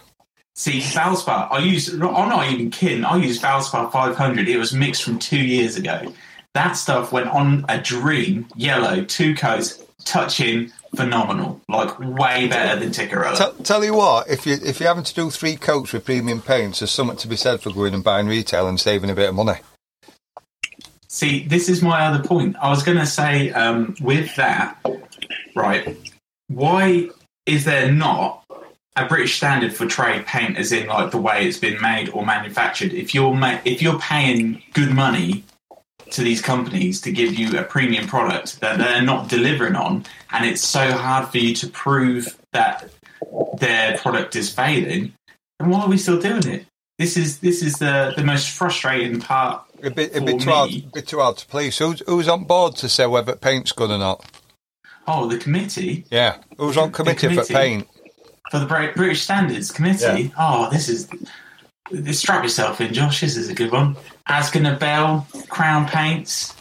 [0.57, 1.89] See, Valspar, I use.
[1.89, 3.05] I'm not even kidding.
[3.05, 4.49] I use Valspar 500.
[4.49, 6.13] It was mixed from two years ago.
[6.55, 11.61] That stuff went on a dream, yellow, two coats, touching, phenomenal.
[11.69, 13.39] Like way better than Tikkurila.
[13.39, 16.43] Tell, tell you what, if you if you're having to do three coats with premium
[16.43, 19.31] paints, there's something to be said for going and buying retail and saving a bit
[19.31, 19.61] of money.
[21.09, 22.57] See, this is my other point.
[22.61, 24.79] I was going to say um, with that,
[25.55, 25.97] right?
[26.49, 27.11] Why
[27.45, 28.45] is there not
[28.97, 32.25] a British standard for trade paint, as in like the way it's been made or
[32.25, 32.93] manufactured?
[32.93, 35.45] If you're ma- if you're paying good money
[36.13, 40.45] to these companies to give you a premium product that they're not delivering on, and
[40.45, 42.89] it's so hard for you to prove that
[43.59, 45.13] their product is failing,
[45.59, 46.67] then why are we still doing it?
[46.99, 50.71] This is this is the the most frustrating part A bit, a bit too hard,
[50.71, 51.77] me- bit too hard to please.
[51.79, 54.25] Who's, who's on board to say whether paint's good or not?
[55.09, 57.89] Oh, the committee Yeah, who's on The committee, for paint?
[58.51, 60.33] for the British Standards Committee.
[60.39, 61.09] Oh, this is.
[62.13, 63.21] Strap yourself in, Josh.
[63.21, 63.97] This is a good one.
[64.29, 66.55] AkzoNobel, Crown Paints.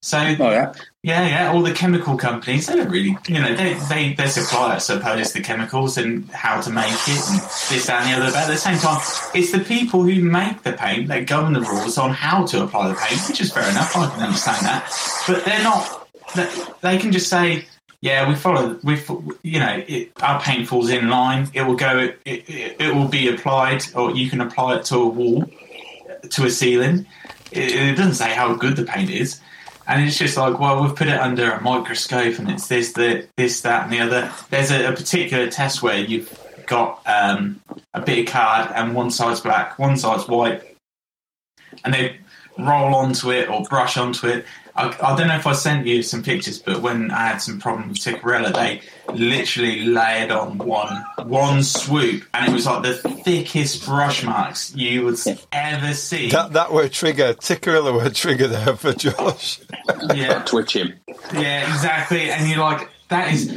[0.00, 0.72] So Oh yeah.
[1.02, 2.66] yeah, yeah, all the chemical companies.
[2.68, 6.60] They don't really, you know, they they they supply, I suppose, the chemicals and how
[6.60, 8.32] to make it and this that, and the other.
[8.32, 9.00] But at the same time,
[9.34, 12.88] it's the people who make the paint that govern the rules on how to apply
[12.88, 13.96] the paint, which is fair enough.
[13.96, 14.88] I can understand that,
[15.26, 16.08] but they're not.
[16.80, 17.66] They can just say,
[18.00, 18.78] "Yeah, we follow.
[18.82, 19.00] We,
[19.42, 21.48] you know, it, our paint falls in line.
[21.54, 21.98] It will go.
[21.98, 25.44] It, it, it will be applied, or you can apply it to a wall,
[26.30, 27.06] to a ceiling.
[27.50, 29.40] It, it doesn't say how good the paint is."
[29.88, 33.26] And it's just like, well, we've put it under a microscope, and it's this, the,
[33.38, 34.30] this, that, and the other.
[34.50, 36.30] There's a, a particular test where you've
[36.66, 37.62] got um,
[37.94, 40.62] a bit of card, and one side's black, one side's white,
[41.84, 42.18] and they
[42.58, 44.44] roll onto it or brush onto it.
[44.78, 47.58] I, I don't know if I sent you some pictures, but when I had some
[47.58, 48.80] problem with Tikkurila, they
[49.12, 55.04] literally layered on one one swoop, and it was like the thickest brush marks you
[55.04, 55.18] would
[55.50, 56.30] ever see.
[56.30, 57.34] That that were trigger.
[57.34, 59.60] Tikkurila were trigger there for Josh.
[60.14, 60.94] yeah, Twitch him.
[61.32, 62.30] Yeah, exactly.
[62.30, 63.48] And you're like, that is.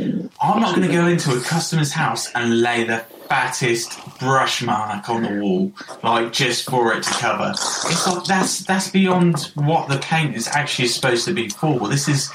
[0.41, 5.07] I'm not going to go into a customer's house and lay the fattest brush mark
[5.07, 5.71] on the wall,
[6.03, 7.51] like just for it to cover.
[7.51, 11.87] It's like that's that's beyond what the paint is actually supposed to be for.
[11.87, 12.29] This is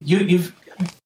[0.00, 0.18] you.
[0.18, 0.54] You've.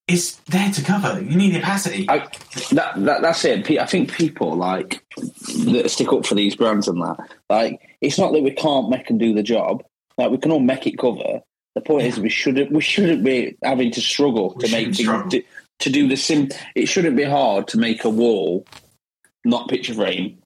[0.08, 1.22] It's there to cover.
[1.22, 2.10] You need opacity.
[2.10, 2.26] I,
[2.72, 3.70] that, that that's it.
[3.78, 7.16] I think people like that stick up for these brands and that.
[7.48, 9.84] Like, it's not that we can't make and do the job.
[10.18, 11.42] Like, we can all make it cover.
[11.76, 14.98] The point is, we shouldn't we shouldn't be having to struggle We to make things
[14.98, 15.30] struggle.
[15.78, 16.48] to do the sim.
[16.74, 18.66] It shouldn't be hard to make a wall,
[19.44, 20.38] not picture frame,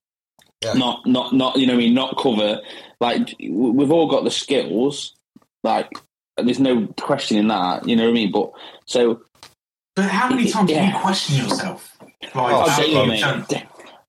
[0.63, 0.75] Yeah.
[0.75, 2.61] not not not you know what I mean not cover.
[3.01, 5.15] Like we've all got the skills.
[5.63, 5.91] Like
[6.37, 7.89] there's no questioning that.
[7.89, 8.33] You know what I mean.
[8.33, 8.53] But
[8.87, 9.23] so
[9.97, 11.01] But how many times do you Yeah.
[11.01, 11.97] question yourself?
[12.01, 13.21] Oh, like, Oh, how daily,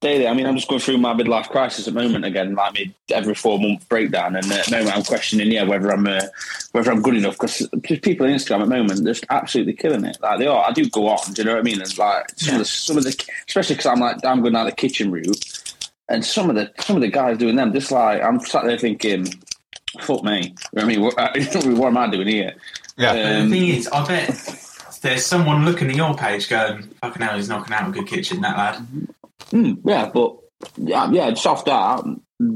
[0.05, 0.23] you've mate.
[0.23, 0.27] done- Da- Daily.
[0.27, 2.95] I mean, I'm just going through my midlife crisis at the moment again, like me
[3.11, 6.21] every four month breakdown, and at the moment I'm questioning, yeah, whether I'm uh,
[6.71, 10.05] whether I'm good enough because people on Instagram at the moment they're just absolutely killing
[10.05, 10.17] it.
[10.21, 10.65] Like they are.
[10.67, 11.33] I do go on.
[11.33, 11.81] Do you know what I mean?
[11.81, 12.53] And like some Yeah.
[12.55, 15.73] of the some of the especially because I'm like I'm going down the kitchen route,
[16.09, 18.77] and some of the some of the guys doing them just like I'm sat there
[18.77, 19.27] thinking,
[20.01, 20.41] fuck me.
[20.41, 21.15] You know what I mean, what,
[21.79, 22.53] what am I doing here?
[22.97, 23.11] Yeah.
[23.11, 24.29] Um, the thing is, I bet
[25.05, 28.41] there's someone looking at your page going, "Fucking hell, he's knocking out a good kitchen,
[28.41, 28.87] that lad."
[29.51, 30.35] Hmm, yeah, but
[30.77, 32.03] yeah, yeah, off that,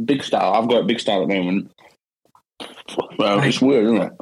[0.06, 0.54] big style.
[0.54, 1.72] I've got a big style at the moment.
[3.18, 4.14] Well, it's weird, isn't it?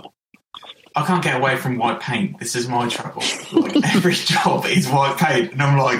[0.95, 2.39] I can't get away from white paint.
[2.39, 3.23] This is my trouble.
[3.53, 5.99] Like every job is white paint, and I'm like,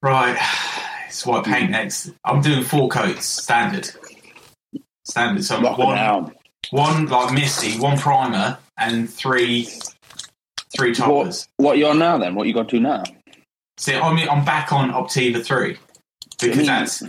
[0.00, 0.38] right,
[1.06, 2.12] it's white paint next.
[2.24, 3.90] I'm doing four coats, standard,
[5.04, 5.44] standard.
[5.44, 6.32] So one, down.
[6.70, 9.68] one like misty, one primer, and three,
[10.74, 11.48] three toppers.
[11.56, 12.34] What you on now then?
[12.34, 13.04] What you got to now?
[13.78, 15.76] See, I'm I'm back on Optiva three
[16.40, 17.02] because that's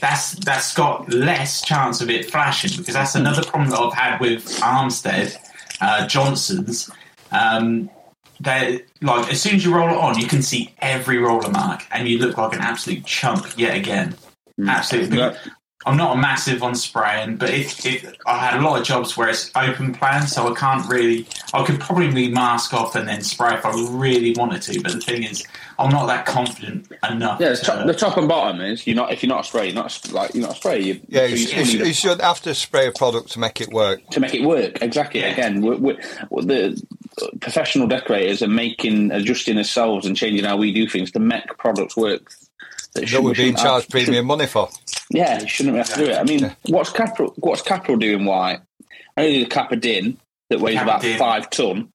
[0.00, 4.20] that's that's got less chance of it flashing because that's another problem that I've had
[4.20, 5.36] with Armstead,
[5.80, 6.90] uh, Johnson's.
[7.32, 7.90] Um,
[8.40, 11.84] they like as soon as you roll it on, you can see every roller mark,
[11.90, 14.14] and you look like an absolute chump yet again.
[14.66, 15.18] Absolutely.
[15.18, 15.36] Yeah.
[15.86, 19.16] I'm not a massive on spraying, but if, if I had a lot of jobs
[19.16, 21.26] where it's open plan, so I can't really.
[21.54, 24.82] I could probably mask off and then spray if I really wanted to.
[24.82, 25.42] But the thing is,
[25.78, 27.40] I'm not that confident enough.
[27.40, 29.48] Yeah, the to, top, the top and bottom is you're not if you're not a
[29.48, 30.80] spray, you're not a, like you're not a spray.
[30.80, 33.38] You, Yeah, you, you, you you, need you should have to spray a product to
[33.38, 34.06] make it work.
[34.10, 34.82] to make it work.
[34.82, 35.20] Exactly.
[35.20, 35.28] Yeah.
[35.28, 35.96] Again, we we
[36.42, 36.82] the
[37.22, 41.46] uh, professional decorators are making adjusting ourselves and changing how we do things to make
[41.56, 42.34] products work.
[42.94, 44.68] That, That we're being shouldn't have- charged premium money for.
[45.10, 46.16] Yeah, you shouldn't have to do it.
[46.18, 47.32] I mean, what's Caparol?
[47.36, 48.24] What's Capital doing?
[48.24, 48.58] Why?
[49.16, 50.16] I know the Capadin
[50.50, 51.18] that weighs about Din.
[51.18, 51.90] five ton.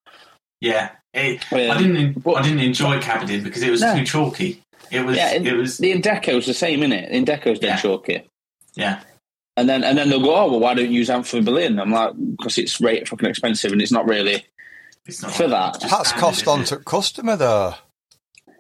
[0.61, 2.23] yeah, it, Um, I didn't.
[2.23, 3.95] but- I didn't enjoy Capadin because it was No.
[3.97, 4.61] too chalky.
[4.91, 5.17] It was.
[5.17, 5.77] Yeah, and it was.
[5.79, 7.11] the Indeko's the same, isn't it?
[7.11, 7.77] Indeko's dead Yeah.
[7.77, 8.21] chalky.
[8.75, 8.99] Yeah,
[9.57, 11.81] And then and then they'll go, oh well, why don't you use Amphibolin?
[11.81, 14.45] I'm like, because it's rate fucking expensive and it's not really
[15.05, 15.79] it's not for that.
[15.81, 17.75] That's cost is on to customer though.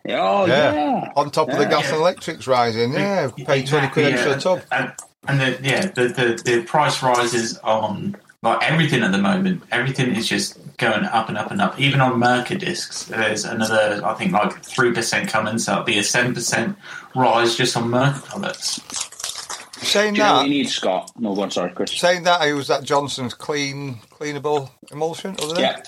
[0.09, 0.73] Oh Yeah.
[0.73, 1.69] yeah, On top of the Yeah.
[1.69, 4.61] gas and electrics rising, yeah, pay twenty quid extra a tub.
[4.71, 4.91] And,
[5.27, 9.63] and the, yeah, the, the the price rises on like everything at the moment.
[9.71, 11.79] Everything is just going up and up and up.
[11.79, 15.97] Even on Mirka discs, there's another I think like three percent coming, so it'll be
[15.97, 16.77] a seven percent
[17.15, 18.79] rise just on Mirka products.
[19.81, 21.11] Saying Do you know what that, you need, Scott?
[21.19, 21.91] No, go on, sorry, Chris.
[21.91, 25.35] saying that, I was that Johnson's clean, cleanable emulsion.
[25.41, 25.81] Other than Yeah,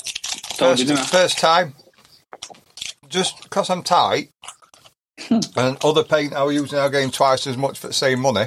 [0.56, 1.04] first, you, didn't I?
[1.06, 1.74] first time,
[3.10, 4.30] just because I'm tight,
[5.30, 8.46] and other paint I was using, I'm getting twice as much for the same money.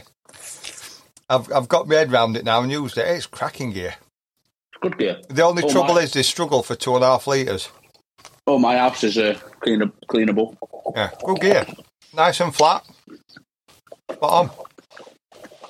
[1.28, 3.06] I've I've got my head round it now and used it.
[3.06, 3.94] It's cracking gear.
[4.72, 5.20] It's good gear.
[5.28, 6.00] The only Oh, trouble my.
[6.02, 7.68] is they struggle for two and a half litres.
[8.46, 10.56] Oh, my house is uh, clean, cleanable.
[10.96, 11.66] Yeah, good gear.
[12.14, 12.84] Nice and flat.
[14.20, 14.50] Bottom.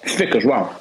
[0.05, 0.81] Thick as well.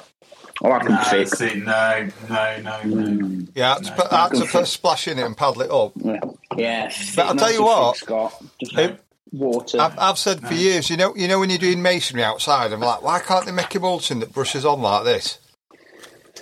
[0.62, 1.28] I like them No, thick.
[1.28, 2.82] see, no, no, no, no.
[2.82, 3.48] Mm.
[3.54, 5.62] Yeah, I had to, put, I had to put a splash in it and paddle
[5.62, 5.92] it up.
[5.96, 6.20] Yeah,
[6.56, 8.42] yeah But I'll tell you what, Scott.
[8.60, 9.00] Just It-
[9.32, 9.80] water.
[9.80, 12.80] I've, I've said for years, you know, you know when you're doing masonry outside, I'm
[12.80, 15.38] like, why can't they make emulsion that brushes on like this?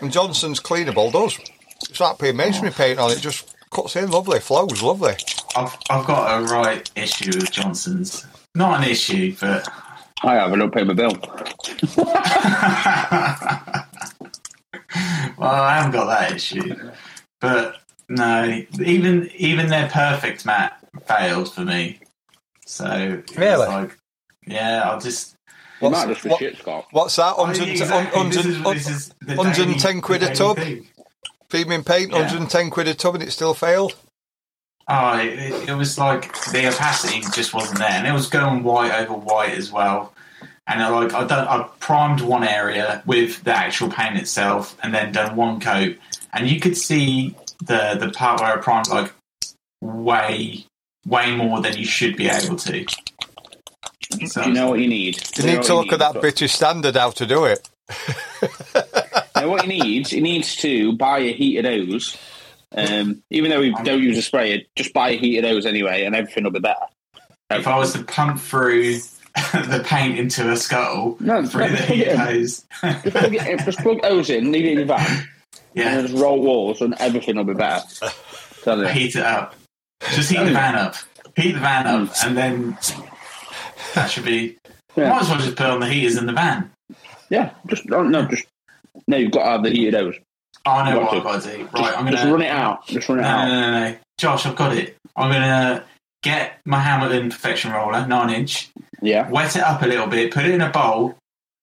[0.01, 1.39] And Johnson's cleanable does.
[1.89, 2.73] It's like putting masonry oh.
[2.73, 5.15] paint on it, just cuts in lovely, flows lovely.
[5.57, 8.27] I've I've got a right issue with Johnson's.
[8.55, 9.69] Not an issue, but
[10.23, 10.53] I have.
[10.53, 11.13] I don't pay my bill.
[15.39, 16.75] well, I haven't got that issue.
[17.41, 17.77] But
[18.09, 22.01] no, even even their perfect mat failed for me.
[22.67, 23.67] So Really?
[23.67, 23.97] like,
[24.47, 25.35] yeah, I'll just.
[25.81, 26.87] What's- might just what- shit, Scott.
[26.91, 27.35] What's that?
[27.37, 28.19] Oh, 100, exactly.
[28.19, 30.57] 100, This is- this is 110 daily- quid a tub?
[30.57, 30.89] daily thing.
[31.49, 32.19] premium paint, Yeah.
[32.19, 33.95] 110 quid a tub, and it still failed.
[34.89, 38.93] Oh, it, it was like the opacity just wasn't there, and it was going white
[38.93, 40.13] over white as well.
[40.69, 44.95] And I like I done I primed one area with the actual paint itself, and
[44.95, 45.97] then done one coat,
[46.33, 49.13] and you could see the the part where I primed like
[49.81, 50.65] way
[51.07, 52.85] way more than you should be able to.
[54.27, 55.17] So, you know what you need?
[55.37, 56.21] You Do know need to look at that Scott?
[56.23, 57.69] British standard how to do it.
[59.39, 60.11] You know what he needs?
[60.11, 62.17] He needs to buy a heated hose.
[62.75, 66.17] Um, even though we don't use a sprayer, just buy a heated hose anyway, and
[66.17, 66.87] everything will be better.
[67.51, 68.99] if I was to pump through
[69.53, 72.17] the paint into a scuttle No, through no, the heat in.
[72.17, 75.29] hose, Just plug, in, just plug hose in, leave it in your van,
[75.75, 77.85] yeah, then just roll walls, and everything will be better.
[78.63, 78.87] Tell you.
[78.89, 79.55] heat it up.
[80.11, 80.95] Just heat the van up.
[81.37, 82.27] Heat the van up, mm.
[82.27, 82.79] and then
[83.95, 84.57] that should be.
[84.97, 85.11] Yeah.
[85.11, 86.71] Might as well just put on the heaters in the van.
[87.31, 88.47] Yeah, just no, no, just
[89.07, 89.17] no.
[89.17, 90.17] You've got to have the heated hose.
[90.67, 91.15] Oh, I know what.
[91.15, 91.69] I've got to do.
[91.75, 92.87] Right, I'm Just gonna run it out.
[92.87, 93.49] Just run No, it out.
[93.49, 94.97] no, no, no, Josh, I've got it.
[95.15, 95.85] I'm gonna
[96.23, 98.71] get my Hamilton Perfection roller, nine inch,
[99.03, 101.17] Yeah, wet it up a little bit, put it in a bowl,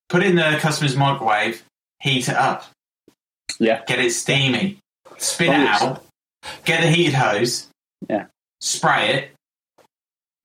[0.08, 1.62] put it in the customer's microwave,
[2.00, 2.64] heat it up,
[3.60, 3.82] yeah.
[3.86, 4.78] get it steamy,
[5.18, 6.04] spin Oh, it out,
[6.64, 7.68] get the heated hose,
[8.08, 8.26] Yeah.
[8.60, 9.30] spray it,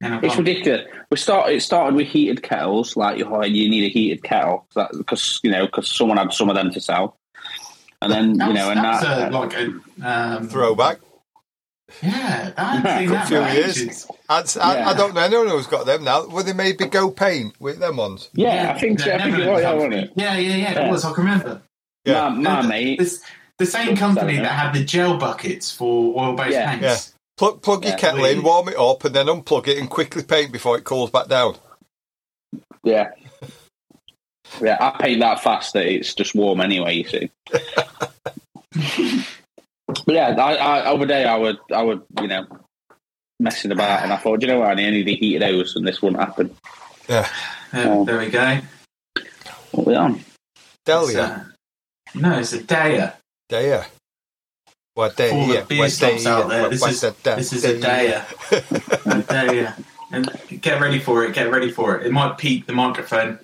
[0.02, 0.44] and I'm It's gone.
[0.46, 0.88] ridiculous.
[1.12, 1.52] We start.
[1.52, 4.66] It started with heated kettles, like you you need a heated kettle
[4.98, 7.16] because you know because someone had some of them to sell,
[8.02, 9.32] and then That you know and that's that.
[9.32, 11.00] a, like a um, Throwback.
[12.02, 13.82] Yeah, I hadn't seen that few for years.
[13.82, 14.08] ages.
[14.30, 14.90] I'd, I, Yeah.
[14.90, 16.26] I don't know anyone who's got them now.
[16.28, 18.30] Were they maybe Go Paint with them ones?
[18.34, 19.12] yeah, I think so.
[19.14, 20.12] I think Never it was, yeah, come wasn't it?
[20.16, 20.88] Yeah, yeah, yeah, Yeah.
[20.88, 21.06] It was.
[21.06, 21.62] I can remember.
[22.06, 22.30] Yeah.
[22.30, 23.00] My, my The- mate.
[23.00, 23.22] This,
[23.58, 26.78] the same company that had the gel buckets for oil-based Yeah.
[26.80, 27.14] paints.
[27.38, 27.98] Plug, plug your Yeah.
[28.00, 31.12] kettle in, warm it up, and then unplug it and quickly paint before it cools
[31.12, 31.56] back down.
[32.84, 33.12] Yeah.
[34.62, 37.32] Yeah, I paint that fast that it's just warm anyway, you see.
[40.06, 42.48] but yeah, I, I, over there I would, I would, you know,
[43.40, 44.70] messing about, and I thought, "Do you know what?
[44.72, 46.56] I need a heated house, and this wouldn't happen.
[47.10, 47.28] Yeah.
[47.72, 48.06] There, Oh.
[48.06, 48.60] there we go.
[49.72, 50.16] What we on?
[50.16, 50.26] It's,
[50.86, 51.22] Delia.
[51.24, 51.44] uh,
[52.20, 53.14] no, it's a Daya.
[53.50, 53.86] Daya.
[54.94, 55.30] What day?
[55.30, 58.26] For the beer snobs out there, this is this is a Daya.
[58.52, 59.84] A Daya.
[60.12, 60.30] And
[60.62, 61.34] get ready for it.
[61.34, 62.06] Get ready for it.
[62.06, 63.40] It might peak the microphone.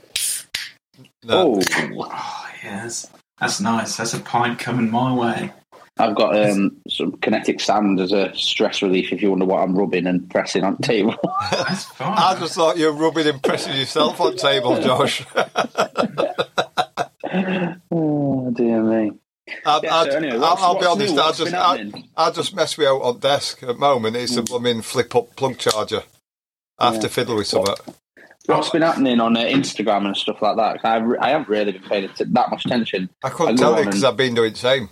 [1.30, 1.62] Oh,
[1.94, 3.08] Oh yes,
[3.40, 3.96] that's nice.
[3.96, 5.54] That's a pint coming my way.
[6.00, 9.12] I've got um, some kinetic sand as a stress relief.
[9.12, 11.16] If you wonder what I'm rubbing and pressing on the table.
[11.52, 12.14] That's fine.
[12.18, 15.26] I just thought you were rubbing and pressing yourself on table, Josh.
[17.92, 19.12] oh dear me.
[19.66, 21.16] I, Yeah, I, so anyway, I'll, I'll be honest.
[21.16, 21.22] new?
[21.22, 22.10] I just, been I, happening?
[22.18, 24.16] I just mess me out on desk at the moment.
[24.18, 26.04] It's a blooming flip up plug charger.
[26.80, 27.02] I have Yeah.
[27.02, 27.76] to fiddle with something.
[28.46, 30.86] What's been happening on uh, Instagram and stuff like that?
[30.86, 33.10] I, I haven't really been paying att- that much attention.
[33.24, 34.90] I couldn't I go tell you because and- I've been doing the same.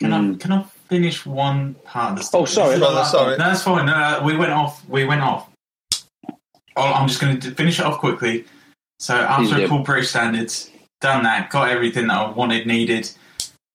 [0.00, 0.34] Can Mm.
[0.34, 2.42] I can I finish one part of the story?
[2.42, 2.78] Oh, sorry.
[2.78, 3.36] No, no, sorry.
[3.38, 3.86] No, that's fine.
[3.86, 4.86] No, no, we went off.
[4.88, 5.48] We went off.
[6.76, 8.44] Oh, I'm just going to finish it off quickly.
[8.98, 9.68] So after Please I do.
[9.68, 13.10] called British Standards, done that, got everything that I wanted, needed,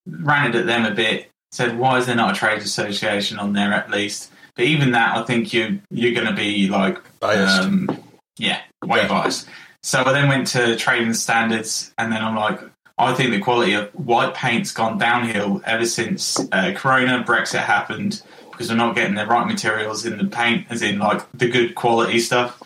[0.08, 1.30] ranted at them a bit.
[1.52, 4.32] Said, why is there not a trade association on there at least?
[4.56, 7.62] But even that, I think you you're going to be like Biased.
[7.62, 7.90] um,
[8.38, 9.08] yeah, way Yeah.
[9.08, 9.48] biased.
[9.84, 12.60] So I then went to trading standards, and then I'm like,
[12.98, 18.22] I think the quality of white paint's gone downhill ever since uh, Corona, Brexit happened,
[18.52, 21.76] because we're not getting the right materials in the paint, as in like the good
[21.76, 22.60] quality stuff.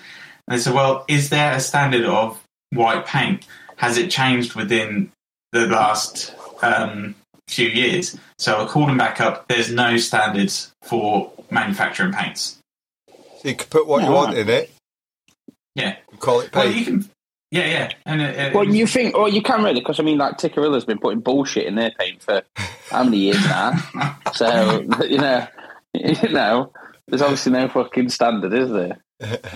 [0.48, 2.42] And they said, well, is there a standard of
[2.72, 3.46] white paint?
[3.76, 5.12] Has it changed within
[5.52, 7.16] the last um,
[7.50, 8.18] few years?
[8.38, 9.48] So I called them back up.
[9.50, 12.58] There's no standards for manufacturing paints.
[13.42, 14.38] So you can put what you Oh, want right.
[14.38, 14.72] in it.
[15.76, 15.98] Yeah.
[16.20, 16.76] Call it Well, paint.
[16.78, 17.10] you can.
[17.52, 17.92] Yeah, yeah.
[18.06, 20.86] And it, it, Well, you think, or you can really, because I mean, like Tikkurila's
[20.86, 22.42] been putting bullshit in their paint for
[22.90, 24.18] how many years now?
[24.34, 25.48] so you know,
[25.94, 26.72] you know,
[27.08, 29.02] there's obviously no fucking standard, is there?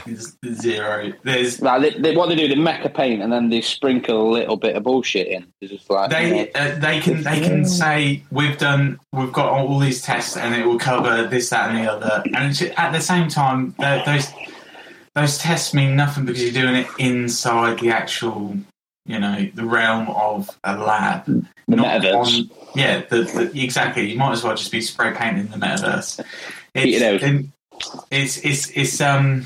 [0.05, 1.13] There's zero.
[1.23, 4.29] There's Like, they, they, what they do, they make a paint and then they sprinkle
[4.29, 5.47] a little bit of bullshit in.
[5.61, 9.79] It's just like they uh, they can they can say we've done we've got all
[9.79, 13.27] these tests and it will cover this that and the other and at the same
[13.27, 14.27] time those
[15.15, 18.57] those tests mean nothing because you're doing it inside the actual
[19.05, 22.39] you know the realm of a lab the not metaverse.
[22.39, 26.23] on- yeah the, the, exactly you might as well just be spray painting the metaverse
[26.73, 27.45] Heat it
[28.11, 29.45] it's it's it's um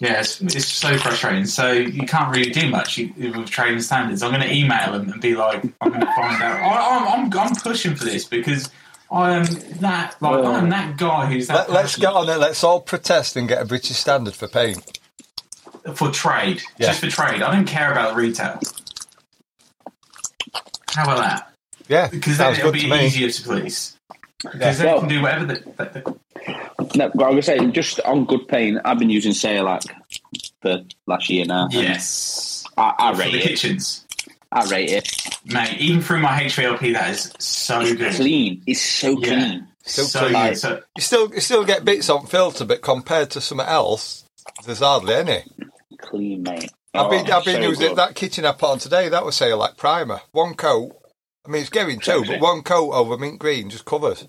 [0.00, 1.44] yeah, it's, it's so frustrating.
[1.46, 4.22] So you can't really do much with trading standards.
[4.22, 6.60] I'm going to email them and be like, I'm going to find out.
[6.60, 8.70] I, I'm, I'm I'm pushing for this because
[9.10, 9.44] I am
[9.80, 11.54] that like Well- I'm that guy who's that.
[11.54, 12.36] Let, let's person get on it.
[12.38, 14.98] Let's all protest and get a British standard for paint.
[15.94, 16.88] for trade, Yeah.
[16.88, 17.40] just for trade.
[17.40, 18.60] I don't care about retail.
[20.90, 21.52] How about that?
[21.88, 23.96] Yeah, Because then sounds it'll be to easier to police.
[24.42, 24.72] Because Yeah.
[24.72, 28.24] they Well- can do whatever the, the, the No, but I was saying, just on
[28.26, 29.86] good paint, I've been using Sayerlack
[30.62, 31.68] for last year now.
[31.70, 33.42] yes I, I for the it.
[33.42, 34.04] kitchens,
[34.52, 35.10] I rate it.
[35.44, 35.78] mate.
[35.78, 38.14] Even through my HVLP, that is so good.
[38.14, 38.62] Clean.
[38.66, 39.26] It's so Yeah.
[39.26, 39.68] clean.
[39.84, 40.32] So so clean.
[40.48, 40.58] good.
[40.58, 44.24] So You still you still get bits on filter, but compared to something else,
[44.64, 45.44] there's hardly any.
[46.00, 46.70] Clean, mate.
[46.94, 47.96] I've been Oh, I've been so using good.
[47.98, 49.08] that kitchen I put on today.
[49.10, 50.96] That was Sayerlack primer, one coat.
[51.46, 54.26] I mean, it's getting two, but one coat over mint green just covers.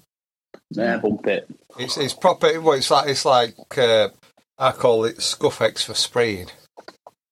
[0.69, 1.49] Yeah, bump it.
[1.77, 2.60] It's it's proper.
[2.60, 4.10] Well, it's like it's like uh,
[4.58, 6.47] I call it Scuffex for spraying.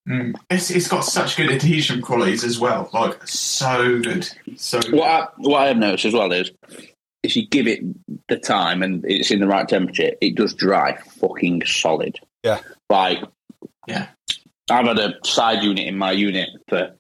[0.08, 0.36] Mm.
[0.50, 2.90] It's, it's got such good adhesion qualities as well.
[2.94, 4.94] Like so good, so good.
[4.94, 6.52] What I, what I have noticed as well is
[7.24, 7.82] if you give it
[8.30, 12.20] the time and it's in the right temperature, it does dry fucking solid.
[12.44, 12.62] Yeah.
[12.90, 13.20] Like,
[13.88, 14.08] Yeah.
[14.70, 16.94] I've had a side unit in my unit for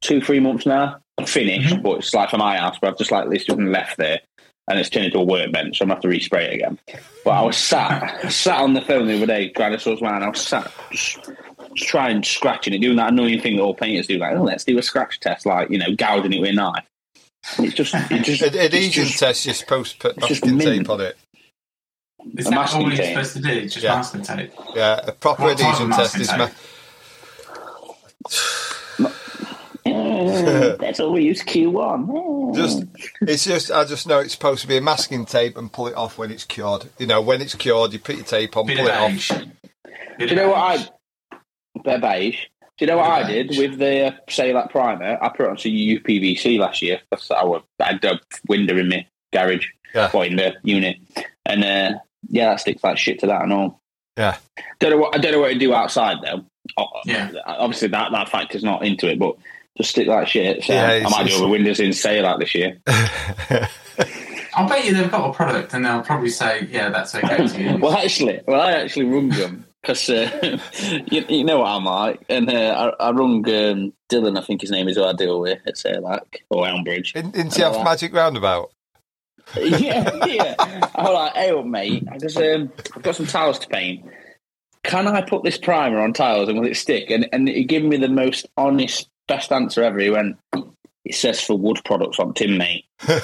[0.00, 0.98] two, three months now.
[1.24, 1.82] Finished, Mhm.
[1.82, 4.20] but it's like for my house, but I've just like this been left there
[4.70, 6.78] and it's turned into a workbench, so I'm gonna have to respray it again.
[7.24, 10.22] But I was sat sat on the phone the other day trying to sort man.
[10.22, 11.30] I was sat just, just
[11.82, 14.78] trying scratching it, doing that annoying thing that all painters do, like, oh, let's do
[14.78, 16.84] a scratch test, like you know, gouging it with a knife.
[17.58, 19.44] It's just, it just, Ad- it's Adhesion just- test.
[19.46, 21.16] You're supposed to put it's just masking tape on it.
[22.24, 22.40] it.
[22.40, 23.08] Is a that masking all you're tape.
[23.14, 23.60] supposed to do?
[23.62, 23.94] Just Yeah.
[23.94, 24.52] masking tape.
[24.74, 26.32] Yeah, a proper What adhesion test masking is.
[28.98, 29.08] Ma-
[29.86, 32.54] Uh, that's all we use Q1.
[32.54, 32.84] just
[33.22, 35.94] it's just I just know it's supposed to be a masking tape and pull it
[35.94, 36.86] off when it's cured.
[36.98, 39.10] You know, when it's cured, you put your tape on, Bit pull of it off.
[39.10, 39.30] beige.
[40.18, 40.88] Do you know what I?
[41.84, 42.38] Of beige.
[42.78, 44.10] Do you know what I did with the uh,
[44.52, 45.18] that primer?
[45.20, 47.00] I put it onto UPVC last year.
[47.10, 50.10] That's our I had a window in my garage, Yeah.
[50.14, 50.96] or in the unit,
[51.44, 51.98] and uh,
[52.28, 53.80] yeah, that sticks like shit to that and all.
[54.16, 54.36] Yeah.
[54.78, 56.44] Don't know what I don't know what to do outside though.
[57.04, 57.32] Yeah.
[57.46, 59.36] obviously that that factor's not into it, but
[59.76, 60.62] just stick that shit.
[60.64, 61.90] So Yeah, I might do the windows in
[62.22, 62.78] that this year.
[64.54, 67.96] I'll bet you they've got a product and they'll probably say, yeah, that's okay well,
[67.96, 70.58] actually, well, I actually rung them because uh,
[71.10, 74.38] you, you know what I'm like, and uh, I, I rung um, Dylan.
[74.38, 77.14] I think his name is who I deal with at Sayerlack or Elmbridge.
[77.14, 77.84] In, in the Hello.
[77.84, 78.70] Magic Roundabout.
[79.56, 80.54] yeah, yeah.
[80.94, 82.04] I'm like, hey, mate.
[82.12, 84.04] Because um, I've got some tiles to paint.
[84.82, 87.10] Can I put this primer on tiles and will it stick?
[87.10, 89.98] And and he gave me the most honest, best answer ever.
[89.98, 90.36] He went,
[91.08, 93.20] "It says for wood products on tin, mate." and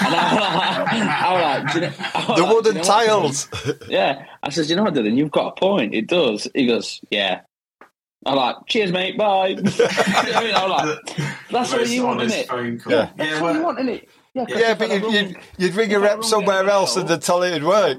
[0.00, 2.86] I was like, I was like, you know, I The like, wooden you know what,
[2.86, 3.46] tiles.
[3.48, 3.88] Dylan?
[3.90, 4.24] Yeah.
[4.42, 5.16] I says, you know what, Dylan?
[5.16, 5.94] You've got a point.
[5.94, 6.48] It does.
[6.54, 7.40] He goes, yeah.
[8.26, 9.18] I'm like, cheers, mate.
[9.18, 9.48] Bye.
[9.58, 10.54] You know I mean?
[10.54, 11.16] I'm like,
[11.50, 12.46] that's what you want, honest innit?
[12.46, 12.92] phone call.
[12.92, 13.10] Yeah.
[13.16, 14.06] That's Yeah, what you well, want, innit?
[14.34, 16.96] Yeah, 'cause Yeah, if but you'd, you'd, you'd ring a if I'd rep somewhere else
[16.96, 17.98] and out- they'd tell it it'd work.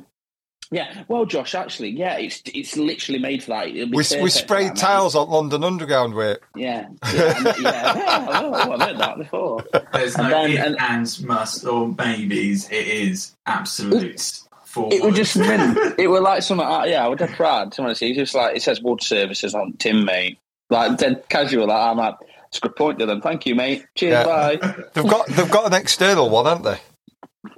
[0.71, 3.67] Yeah, well, Josh, actually, yeah, it's it's literally made for that.
[3.67, 6.39] It'll be We, we for sprayed that, tiles on London Underground with.
[6.55, 7.53] Yeah, yeah, yeah.
[7.59, 9.63] yeah I know, I've heard that before.
[9.93, 12.69] there's And no then- if, and- ands, must, or maybes.
[12.71, 14.93] It is absolute forward.
[14.93, 15.77] It was just mint.
[15.99, 17.73] It was like some Uh, yeah, I would have pride.
[17.73, 20.39] Someone see, it's just like it says wood services on tin, mate.
[20.69, 21.67] Like dead casual.
[21.67, 22.15] Like, I'm like,
[22.47, 23.21] it's a good point to them.
[23.21, 23.85] Thank you, mate.
[23.95, 24.23] Cheers, Yeah.
[24.25, 24.83] bye.
[24.93, 26.79] They've got they've got an external one, haven't they?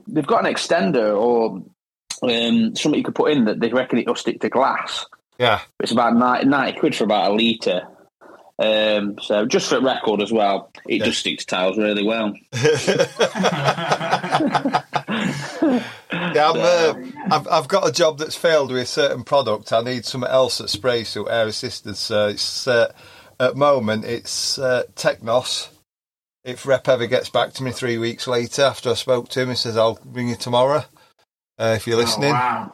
[0.08, 1.64] They've got an extender or
[2.24, 5.05] um, something you could put in that they reckon it'll stick to glass.
[5.38, 5.61] Yeah.
[5.80, 7.88] It's about 90, 90 quid for about a litre.
[8.59, 11.05] Um, so just for record as well, it Yeah.
[11.05, 12.34] just sticks to tiles really well.
[16.09, 16.93] Yeah, I'm, uh,
[17.32, 19.72] I've, I've got a job that's failed with a certain product.
[19.74, 21.99] I need something else that sprays through air assistance.
[21.99, 22.91] So it's uh,
[23.39, 25.70] at the moment it's uh, Teknos.
[26.43, 29.49] If Rep ever gets back to me three weeks later after I spoke to him,
[29.49, 30.86] he says I'll ring you tomorrow.
[31.60, 32.72] Uh, if you're Oh, listening, wow.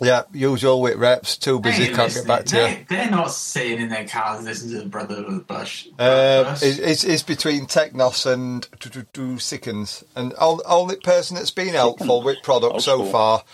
[0.00, 2.62] yeah, usual with reps, too busy, can't get back to you.
[2.62, 2.86] listening.
[2.88, 5.88] They, they're not sitting in their cars listening to the Brother of the Bush.
[5.98, 6.62] Uh, Bush.
[6.62, 8.62] it's, it's, it's between Teknos and
[9.40, 10.04] Sikkens.
[10.14, 13.10] And all, only person that's been helpful with products so school.
[13.10, 13.44] far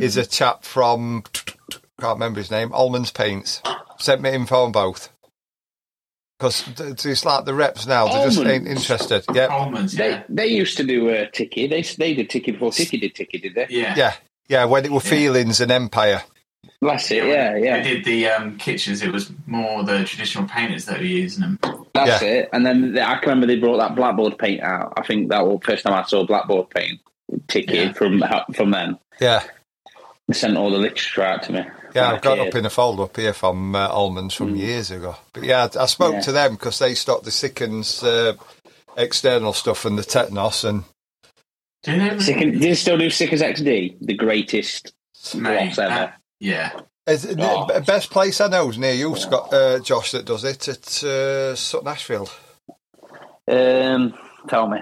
[0.00, 1.22] is a chap from,
[2.00, 3.60] can't remember his name, Almonds Paints.
[3.98, 5.10] Sent me info on both.
[6.38, 6.64] Because
[7.04, 9.24] it's like the reps now, they just ain't interested.
[9.32, 10.22] Yeah, Coleman's, They yeah.
[10.28, 11.68] they used to do uh, Tiki.
[11.68, 13.66] They they did Tiki before Tiki did Tiki, did they?
[13.70, 13.94] Yeah.
[13.96, 14.14] yeah,
[14.48, 16.22] yeah, when it were Feelings and Empire.
[16.82, 17.24] That's it.
[17.24, 17.82] Yeah, yeah.
[17.82, 19.00] They did the um, kitchens.
[19.02, 21.58] It was more the traditional painters that were using them.
[21.94, 22.28] That's Yeah.
[22.28, 22.48] it.
[22.52, 24.92] And then I can remember they brought that blackboard paint out.
[24.96, 27.00] I think that was the first time I saw blackboard paint
[27.48, 27.92] Tiki Yeah.
[27.92, 28.22] from
[28.54, 28.98] from them.
[29.20, 29.44] Yeah,
[30.26, 31.62] They sent all the literature out to me.
[31.94, 34.56] Yeah, When I've got it up in a folder up here from uh, Almonds from
[34.56, 35.16] years ago.
[35.32, 36.20] But yeah, I, I spoke Yeah.
[36.22, 38.34] to them because they stocked the Sikkens uh,
[38.96, 40.84] external stuff and the Teknos and
[41.84, 42.18] Do you know?
[42.18, 43.98] Do you still do Sickers XD?
[44.00, 44.92] The greatest
[45.36, 45.88] Mate, ever.
[45.88, 46.72] that- yeah.
[47.06, 47.66] Is it Oh.
[47.72, 51.04] the best place I know is near you, Scott, uh, Josh, that does it at
[51.04, 52.30] uh, Sutton Ashfield.
[53.46, 54.14] Um,
[54.48, 54.78] tell me.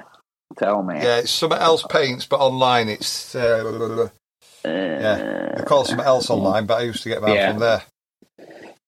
[0.56, 0.94] Tell me.
[0.96, 3.64] Yeah, it's something else paints, but online it's uh,
[4.04, 4.08] Uh,
[4.64, 5.54] yeah.
[5.56, 7.50] They call it something else online, but I used to get mine Yeah.
[7.50, 7.82] from there.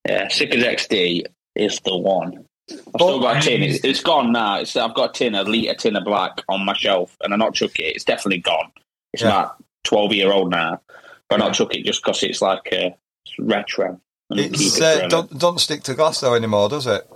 [0.08, 1.24] Yeah, Sickers XD
[1.56, 2.44] is the one.
[2.70, 3.62] I've Oh, still got a tin.
[3.62, 4.58] It's, it's gone now.
[4.60, 7.36] It's, I've got a tin, a litre tin of black on my shelf, and I
[7.36, 7.94] not chuck it.
[7.94, 8.70] It's definitely gone.
[9.12, 9.28] It's Yeah.
[9.28, 10.80] about 12 year old now.
[11.28, 12.90] But I not chuck it just because it's like uh,
[13.26, 14.00] it's retro.
[14.30, 17.08] It's it uh, don't don't stick to glass though anymore, does it?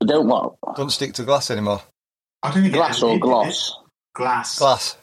[0.00, 0.54] Don't what?
[0.76, 1.82] Don't stick to glass anymore.
[2.42, 3.76] I don't think it- Glass or it- gloss?
[4.14, 4.58] Glass.
[4.58, 4.96] Glass,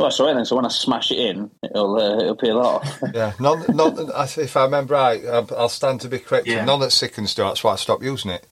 [0.00, 3.02] Well, so then, so when I smash it in, it'll uh, it'll peel off.
[3.14, 3.32] yeah.
[3.38, 6.54] None, none, if I remember right, I'll I'll stand to be corrected.
[6.54, 6.64] Yeah.
[6.64, 7.42] None at Sikkens do.
[7.42, 8.46] That's why I stopped using it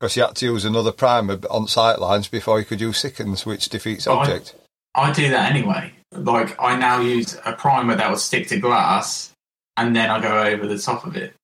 [0.00, 3.44] because you had to use another primer on sight lines before you could use Sikkens,
[3.44, 4.54] which defeats object.
[4.94, 5.92] I do that anyway.
[6.12, 9.32] Like I now use a primer that will stick to glass,
[9.76, 11.34] and then I go over the top of it.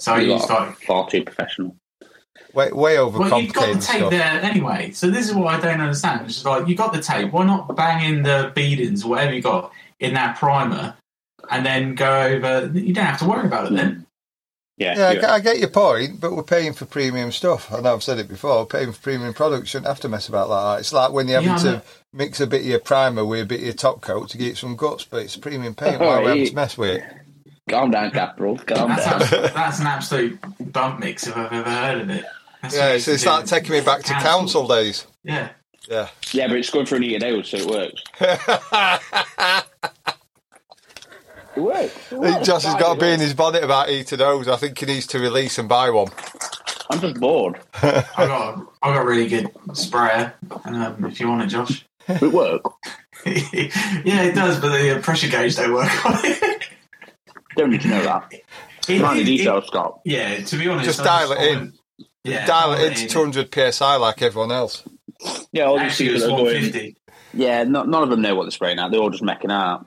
[0.00, 1.76] So I You use lot are like far too professional.
[2.54, 3.18] Way way over.
[3.18, 4.10] well, you've got the overcomplicated tape stuff.
[4.10, 4.90] there anyway.
[4.92, 6.22] So this is what I don't understand.
[6.26, 7.32] It's just like you got the tape.
[7.32, 10.94] Why not bang in the beadings, or whatever you got in that primer,
[11.50, 12.70] and then go over?
[12.76, 14.06] You don't have to worry about it then.
[14.78, 17.70] Yeah, Yeah, I get- I get your point, but we're paying for premium stuff.
[17.70, 18.64] I know I've said it before.
[18.64, 20.80] Paying for premium products shouldn't have to mess about like that.
[20.80, 21.82] It's like when you're having Yeah, I to
[22.14, 24.56] mix a bit of your primer with a bit of your top coat to get
[24.56, 26.00] some guts, but it's premium paint.
[26.00, 27.04] Oh, Why are we having to mess with it?
[27.68, 28.56] Calm down, Capital.
[28.56, 29.22] Calm That's, down.
[29.22, 32.24] abs- that's an absolute bump mix if I've ever heard of it.
[32.62, 35.06] That's Yeah, what it's, I it's used to like taking me back to council days.
[35.24, 35.50] Yeah.
[35.88, 36.08] Yeah.
[36.32, 38.02] Yeah, but it's going for an heated nose, so it works.
[41.56, 42.12] It works.
[42.12, 42.46] It works.
[42.46, 44.46] Josh has got to be in his bonnet about eating those.
[44.46, 46.06] I think he needs to release and buy one.
[46.90, 47.58] I'm just bored.
[47.82, 50.32] I got I got a really good sprayer.
[50.64, 51.84] Um, if you want it, Josh.
[52.08, 52.62] It work.
[53.26, 56.64] yeah, it does, but the uh, pressure gauge don't work on it.
[57.56, 58.32] Don't need to know that.
[58.88, 60.00] It- Mind the it- details, Scott.
[60.04, 61.72] Yeah, to be honest, Just I dial it in.
[62.24, 64.82] Went- Yeah, Dial it dial into 200 psi like everyone else.
[65.52, 66.44] Yeah, all these Actually, it people was are going.
[66.62, 66.96] 150.
[67.34, 68.90] Yeah, not, none of them know what they're spraying out.
[68.90, 69.86] They're all just making out.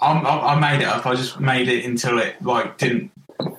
[0.00, 1.04] I'm, I, I made it up.
[1.06, 3.10] I just made it until it like didn't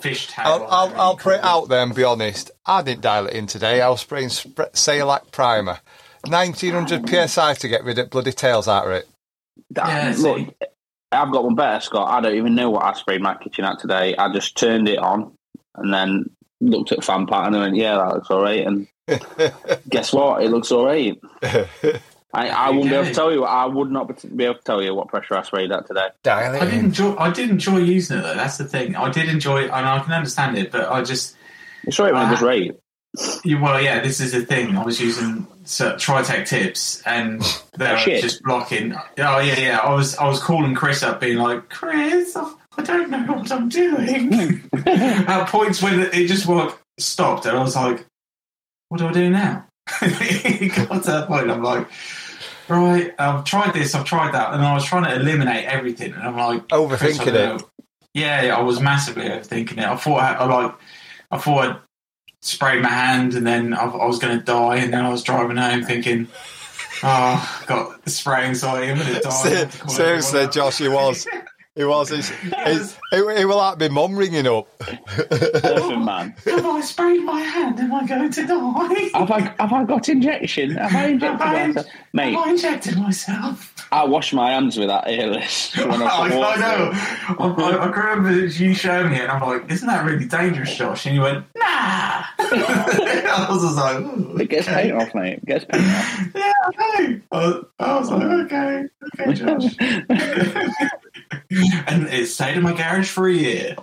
[0.01, 0.45] fish tail.
[0.47, 1.01] I'll, on I'll.
[1.01, 2.51] I'll put it out there and be honest.
[2.65, 3.81] I didn't dial it in today.
[3.81, 5.79] I was spraying sp- Sayerlack Primer.
[6.27, 9.07] 1900 psi to get rid of bloody tails out of it.
[9.71, 10.55] That- Yeah, look.
[11.11, 12.07] I've got one better, Scott.
[12.09, 14.15] I don't even know what I sprayed my kitchen at today.
[14.15, 15.33] I just turned it on
[15.75, 16.25] and then
[16.61, 18.87] looked at fan pattern and went, "Yeah, that looks all right." And
[19.89, 20.43] guess what?
[20.43, 21.19] It looks all right.
[22.31, 23.43] I, I wouldn't be able to tell you.
[23.43, 24.07] I would not
[24.37, 26.09] be able to tell you what pressure I sprayed at today.
[26.21, 26.85] Dial it I did in.
[26.85, 27.15] enjoy.
[27.15, 28.35] I did enjoy using it though.
[28.35, 28.95] That's the thing.
[28.95, 30.71] I did enjoy it, and I can understand it.
[30.71, 31.35] But I just,
[31.85, 32.47] It's all right when it does Ah.
[32.47, 32.73] rain.
[33.43, 34.01] you, well, yeah.
[34.01, 34.77] This is the thing.
[34.77, 37.41] I was using so, Tritech tips, and
[37.77, 38.21] they were shit.
[38.21, 38.93] just blocking.
[38.93, 39.77] Oh yeah, yeah.
[39.79, 43.51] I was, I was calling Chris up, being like, Chris, I, I don't know what
[43.51, 44.63] I'm doing.
[44.85, 48.05] At points when it just like stopped, and I was like,
[48.87, 49.65] what do I do now?
[50.01, 51.51] it got to that point.
[51.51, 51.87] I'm like.
[52.69, 56.21] Right, I've tried this, I've tried that, and I was trying to eliminate everything, and
[56.21, 57.63] I'm like, Overthinking it.
[58.13, 59.85] Yeah, yeah, I was massively overthinking it.
[59.85, 60.75] I thought I, I like,
[61.31, 61.77] I thought I'd
[62.43, 65.23] sprayed my hand, and then I, I was going to die, and then I was
[65.23, 66.27] driving home thinking,
[67.01, 69.29] oh, got spray anxiety, I'm going to die.
[69.31, 70.47] I have to call Seriously.
[70.49, 71.27] Josh, he was.
[71.79, 72.09] He was.
[72.09, 74.67] He's, he's, it, it will like me mum ringing up.
[74.79, 76.35] Surfing oh, man.
[76.43, 77.79] Have I sprayed my hand?
[77.79, 79.09] Am I going to die?
[79.17, 80.71] Have I have I got injection?
[80.71, 81.85] Have I injected Have I- myself?
[82.11, 83.73] Mate, Have I injected myself?
[83.93, 85.73] I wash my hands with that airless.
[85.77, 86.89] when I, I I water know.
[86.89, 86.95] in.
[86.97, 90.75] I, I, I remember you showing me it, and I'm like, "Isn't that really dangerous,
[90.75, 91.63] Josh?" And you went, "Nah."
[92.39, 95.33] I was just like, "Ooh, It gets okay." paint off, mate.
[95.37, 96.27] It gets paint off.
[96.35, 97.21] Yeah, I know.
[97.31, 98.85] I was, I was like, okay,
[99.21, 100.89] okay, Josh.
[101.51, 103.75] And it stayed in my garage for a year.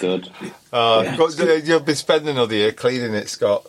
[0.00, 0.30] Good.
[0.72, 1.16] Uh, Yeah.
[1.18, 3.66] but You'll be spending another year cleaning it, Scott.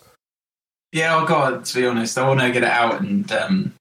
[0.93, 3.73] yeah, oh God, to be honest, I want to get it out and um,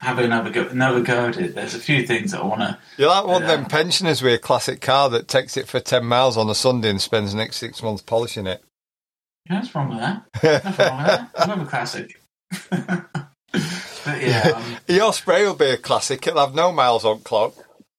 [0.00, 1.56] have another go, another go at it.
[1.56, 2.78] There's a few things that I want to.
[2.98, 6.04] You're like one of them pensioners with a classic car that takes it for 10
[6.04, 8.62] miles on a Sunday and spends the next six months polishing it.
[9.50, 10.22] Yeah, what's wrong with that?
[10.64, 11.30] Nothing wrong with that.
[11.36, 12.20] I love a classic.
[14.12, 14.22] but
[14.88, 16.26] yeah, Your spray will be a classic.
[16.26, 17.54] It'll have no miles on clock.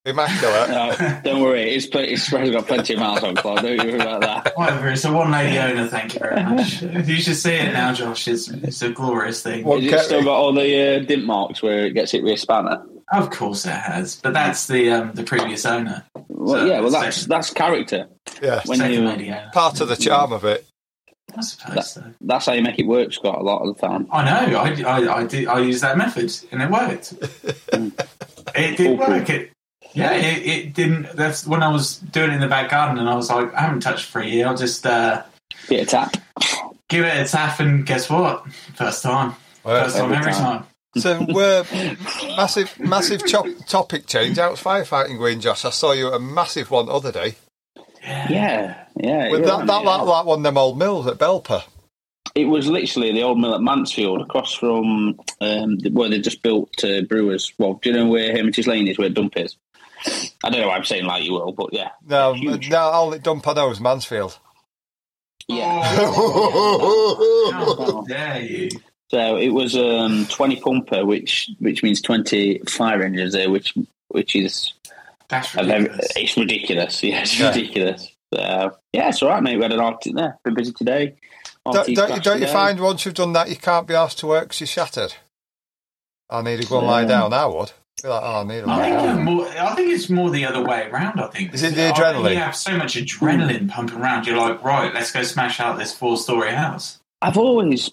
[0.06, 0.70] Immaculate.
[0.70, 1.76] No, don't worry.
[1.76, 3.62] It's, pl- it's spray's got plenty of miles on clock.
[3.62, 4.54] Don't you worry about that.
[4.58, 4.90] whatever.
[4.90, 5.88] It's a one lady owner.
[5.88, 6.82] Thank you very much.
[6.82, 8.28] You should see it now, Josh.
[8.28, 9.66] It's, it's a glorious thing.
[9.66, 10.04] What- Has it Okay.
[10.04, 12.84] still got all the uh, dint marks where it gets hit with a spanner?
[13.12, 16.06] Of course it has, but that's the um, the previous owner.
[16.28, 18.08] Well, So, yeah, well, so- that's that's character.
[18.42, 18.62] Yeah.
[18.66, 19.50] When you, lady owner.
[19.52, 20.66] Part of the charm of it.
[21.38, 22.04] I suppose so.
[22.22, 23.38] that's how you make it work, Scott.
[23.40, 24.08] A lot of the time.
[24.12, 24.58] I know.
[24.60, 25.48] I, I, I did.
[25.48, 27.14] I used that method, and it worked.
[27.74, 29.08] it did Foolproof.
[29.10, 29.30] work.
[29.30, 29.52] It.
[29.94, 31.16] Yeah, it, it didn't.
[31.16, 33.62] That's when I was doing it in the back garden, and I was like, I
[33.62, 34.48] haven't touched for a year.
[34.48, 35.24] I'll just uh,
[35.68, 36.14] Bit a tap.
[36.90, 38.46] give it a tap, and guess what?
[38.76, 39.36] First time.
[39.64, 40.60] Well, First time every every time.
[40.60, 40.66] time.
[40.98, 41.64] So we're
[42.36, 44.38] massive, massive chop, topic change.
[44.38, 45.66] How's firefighting going, Josh?
[45.66, 47.36] I saw you at a massive one the other day.
[48.04, 48.30] Yeah.
[48.30, 49.32] Yeah, yeah.
[49.32, 49.90] With you're that, that, yeah.
[49.90, 51.64] like, like one them old mills at Belper.
[52.36, 56.84] It was literally the old mill at Mansfield, across from um, where they just built
[56.84, 57.54] uh, Brewers.
[57.58, 59.58] Well, do you know where Hermitage Lane is, where Dump is?
[60.44, 61.90] I don't know why I'm saying like you will, but yeah.
[62.08, 62.70] No, Huge.
[62.70, 64.40] no, all it dump I know is Mansfield.
[65.48, 65.84] Yeah.
[67.52, 68.70] How dare you?
[69.10, 73.74] So it was um, 20 pumper, which which means 20 fire engines there, which
[74.10, 74.74] which is
[75.30, 76.08] That's ridiculous.
[76.16, 77.04] it's ridiculous.
[77.04, 77.48] Yeah, it's Yeah.
[77.50, 78.08] ridiculous.
[78.34, 79.56] So, yeah, it's all right, mate.
[79.58, 80.38] We had an Arctic there.
[80.44, 81.16] Been busy today.
[81.66, 84.28] don't, don't, you, don't you find once you've done that you can't be asked to
[84.28, 85.16] work because you're shattered?
[86.30, 87.08] I need to go and lie Yeah.
[87.08, 87.34] down.
[87.34, 87.72] I would.
[88.04, 89.18] Be like, oh, I need I think, down.
[89.18, 91.20] it's more, I think it's more the other way around.
[91.20, 92.32] I think Is it the adrenaline?
[92.34, 94.26] You have so much adrenaline pumping around.
[94.28, 97.00] You're like, right, let's go smash out this four-story house.
[97.22, 97.90] I've always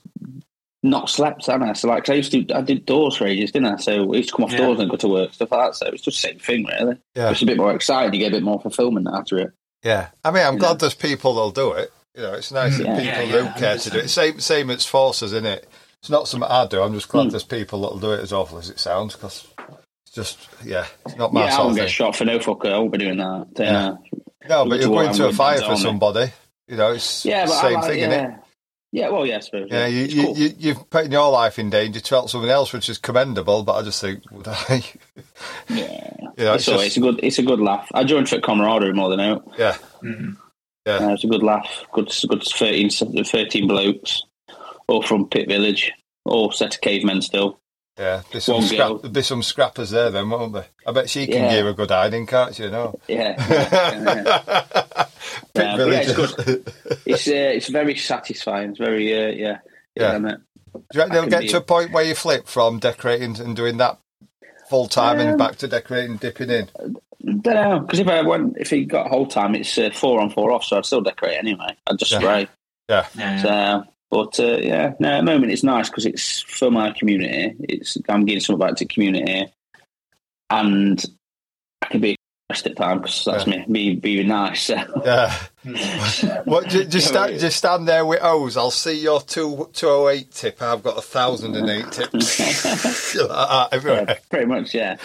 [0.83, 1.73] not slept, haven't I?
[1.73, 3.77] So, like, 'cause I used to, I did doors for ages, didn't I?
[3.77, 4.59] So, I used to come off Yeah.
[4.59, 5.75] doors and go to work, stuff like that.
[5.77, 6.97] So, it's just the same thing, really.
[7.15, 7.31] Yeah.
[7.31, 8.13] It's a bit more exciting.
[8.15, 9.51] You get a bit more fulfillment after it.
[9.85, 10.61] Yeah, I mean, I'm Yeah.
[10.61, 11.93] glad there's people that'll do it.
[12.17, 12.97] You know, it's nice that Yeah.
[12.97, 14.09] people Yeah, yeah, do care to do it.
[14.09, 15.69] Same, same as forces, isn't it?
[16.01, 16.81] It's not something I do.
[16.83, 17.29] I'm just glad Hmm.
[17.31, 19.45] there's people that'll do it as awful as it sounds because
[20.07, 21.89] it's just, yeah, it's not my yeah, I won't of get thing.
[21.93, 22.73] shot for no fucker.
[22.73, 23.47] I won't be doing that.
[23.59, 23.89] Yeah.
[23.89, 23.97] uh,
[24.49, 26.33] No, but you're going to a fire for somebody.
[26.69, 28.37] You know, it's yeah, the same I like, thing, yeah.
[28.93, 29.07] Isn't it?
[29.07, 29.69] Yeah, well, yeah, I suppose.
[29.71, 30.37] Yeah, you, It's you, cool.
[30.37, 33.63] you, you've put your life in danger to help someone else, which is commendable.
[33.63, 34.83] But I just think, would I?
[35.69, 36.13] yeah.
[36.39, 37.89] You know, It's, it's just, it's a good, it's a good laugh.
[37.95, 39.49] I joined for camaraderie more than out.
[39.59, 40.37] yeah, Mm.
[40.89, 41.85] Uh, it's a good laugh.
[41.93, 42.91] Good, good 13,
[43.25, 44.23] 13 blokes,
[44.87, 45.91] all from Pit Village,
[46.25, 47.59] all set of cavemen still.
[47.99, 48.23] yeah.
[48.31, 48.99] There's some, One scrap, girl.
[48.99, 50.67] there'll be some scrappers there, then, won't there?
[50.87, 51.51] I bet she can Yeah.
[51.57, 52.69] give a good hiding, can't she?
[52.71, 53.01] No.
[53.09, 55.06] Yeah, yeah, yeah.
[55.57, 56.63] Pit Yeah, yeah, it's villagers.
[57.07, 58.71] It's uh, it's very satisfying.
[58.71, 59.59] It's very uh, yeah,
[59.97, 60.13] Yeah.
[60.13, 60.19] yeah.
[60.19, 63.79] Do you reckon they'll get to a point where you flip from decorating and doing
[63.79, 63.99] that
[64.69, 66.69] full time and Um, back to decorating, dipping in?
[67.41, 70.31] Don't know because if I went, if he got whole time, it's uh, four on,
[70.31, 71.77] four off, so I'd still decorate anyway.
[71.87, 72.19] I'd just Yeah.
[72.19, 72.49] spray.
[72.89, 73.07] Yeah.
[73.17, 73.43] Yeah.
[73.43, 77.55] So, but uh, yeah, no, at the moment it's nice because it's for my community.
[77.61, 79.53] It's I'm giving something back to community,
[80.51, 81.05] and
[81.83, 82.17] I can be
[82.49, 84.63] rest at time because that's me, me being nice.
[84.63, 84.77] So.
[85.05, 85.37] Yeah.
[86.45, 88.57] What, just, just, stand, just stand there with O's.
[88.57, 90.63] I'll see your two, 208 tip.
[90.63, 93.17] I've got a 1008 tips.
[93.17, 93.83] like.
[93.83, 94.97] Yeah, pretty much, yeah,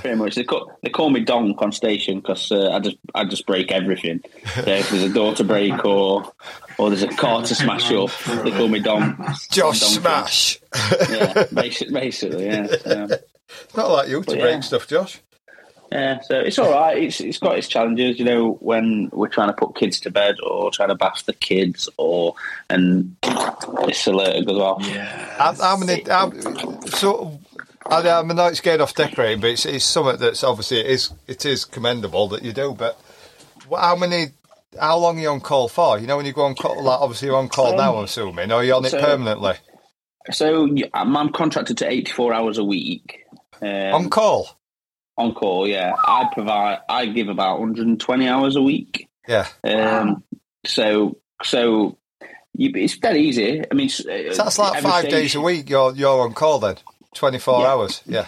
[0.00, 0.34] pretty much.
[0.34, 3.70] They call, they call me Donk on station because uh, I just I just break
[3.70, 4.24] everything.
[4.54, 6.32] So if there's a door to break or
[6.78, 8.10] or there's a car to smash up,
[8.42, 9.16] they call me Donk.
[9.52, 10.00] Josh Donkey.
[10.00, 10.60] Smash.
[11.10, 12.66] Yeah, basically, basically yeah.
[12.66, 13.08] So,
[13.76, 14.60] Not like you to But break yeah.
[14.60, 15.20] stuff, Josh.
[15.90, 17.02] Yeah, so it's all right.
[17.02, 20.36] It's it's got its challenges, you know, when we're trying to put kids to bed
[20.42, 22.34] or trying to bath the kids or
[22.68, 24.78] and it's allergic as well.
[24.82, 25.06] Yeah.
[25.38, 26.02] How, how many?
[26.06, 26.30] How,
[26.86, 27.40] so,
[27.86, 30.80] I, I mean, I know it's getting off decorating, but it's, it's something that's obviously
[30.80, 32.74] it is it is commendable that you do.
[32.74, 33.00] But
[33.74, 34.26] how many?
[34.78, 35.98] How long are you on call for?
[35.98, 37.96] You know, when you go on call, like obviously you're on call Um, now.
[37.96, 39.54] I'm assuming, or are you on it permanently?
[40.30, 43.24] So I'm, I'm contracted to 84 hours a week.
[43.62, 44.57] Um, on call.
[45.18, 45.92] On call, yeah.
[46.06, 49.08] I provide, I give about 120 hours a week.
[49.26, 49.46] Yeah.
[49.64, 50.22] Um,
[50.64, 51.98] so, so
[52.54, 53.62] you, it's dead easy.
[53.70, 55.68] I mean, uh, So that's like five days a week.
[55.68, 56.76] You're you're on call then.
[57.14, 57.66] Twenty four Yeah.
[57.68, 58.02] hours.
[58.06, 58.26] Yeah.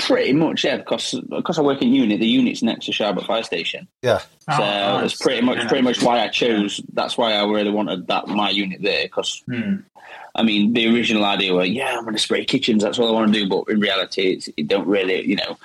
[0.00, 0.76] Pretty much, yeah.
[0.76, 3.88] Because because I work in unit, the unit's next to Sharp Fire Station.
[4.02, 4.20] Yeah.
[4.48, 5.00] Oh, So nice.
[5.02, 5.68] that's pretty much Yeah.
[5.68, 6.80] pretty much why I chose.
[6.92, 9.04] That's why I really wanted that my unit there.
[9.04, 9.76] Because Hmm.
[10.34, 12.82] I mean, the original idea was, yeah, I'm going to spray kitchens.
[12.82, 13.48] That's what I want to do.
[13.48, 15.58] But in reality, it's, it don't really, you know,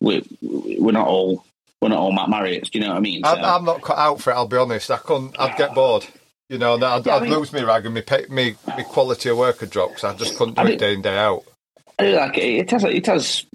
[0.00, 1.44] we we're not all
[1.80, 2.70] we're not all Matt Marriotts.
[2.70, 3.22] Do you know what I mean?
[3.24, 4.34] I'm, So- I'm not cut out for it.
[4.34, 4.90] I'll be honest.
[4.90, 5.38] I couldn't.
[5.40, 6.04] I'd get bored.
[6.50, 8.54] You know, and I'd, Yeah, I I'd mean- lose me rag and me, pay, me
[8.76, 11.02] me quality of work would drop 'cause I just couldn't do I it day in
[11.02, 11.44] day out.
[11.98, 12.42] I do like it.
[12.42, 12.84] It has.
[12.84, 13.46] It has.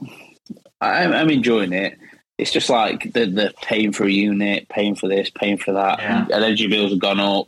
[0.81, 1.97] I'm, I'm enjoying it.
[2.37, 5.99] It's just like the the paying for a unit, paying for this, paying for that.
[5.99, 6.25] Yeah.
[6.31, 7.47] Energy bills have gone up.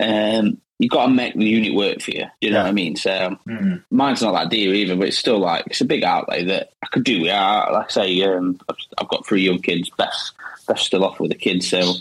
[0.00, 2.24] Um, you've got to make the unit work for you.
[2.40, 2.62] Do you know Yeah.
[2.64, 2.96] what I mean?
[2.96, 3.74] So Hmm.
[3.90, 6.86] mine's not that dear either, but it's still like it's a big outlay that I
[6.88, 7.14] could do.
[7.18, 9.90] Yeah, like I say, um, I've, I've got three young kids.
[9.96, 10.32] Best,
[10.68, 11.94] best still off with the kids, so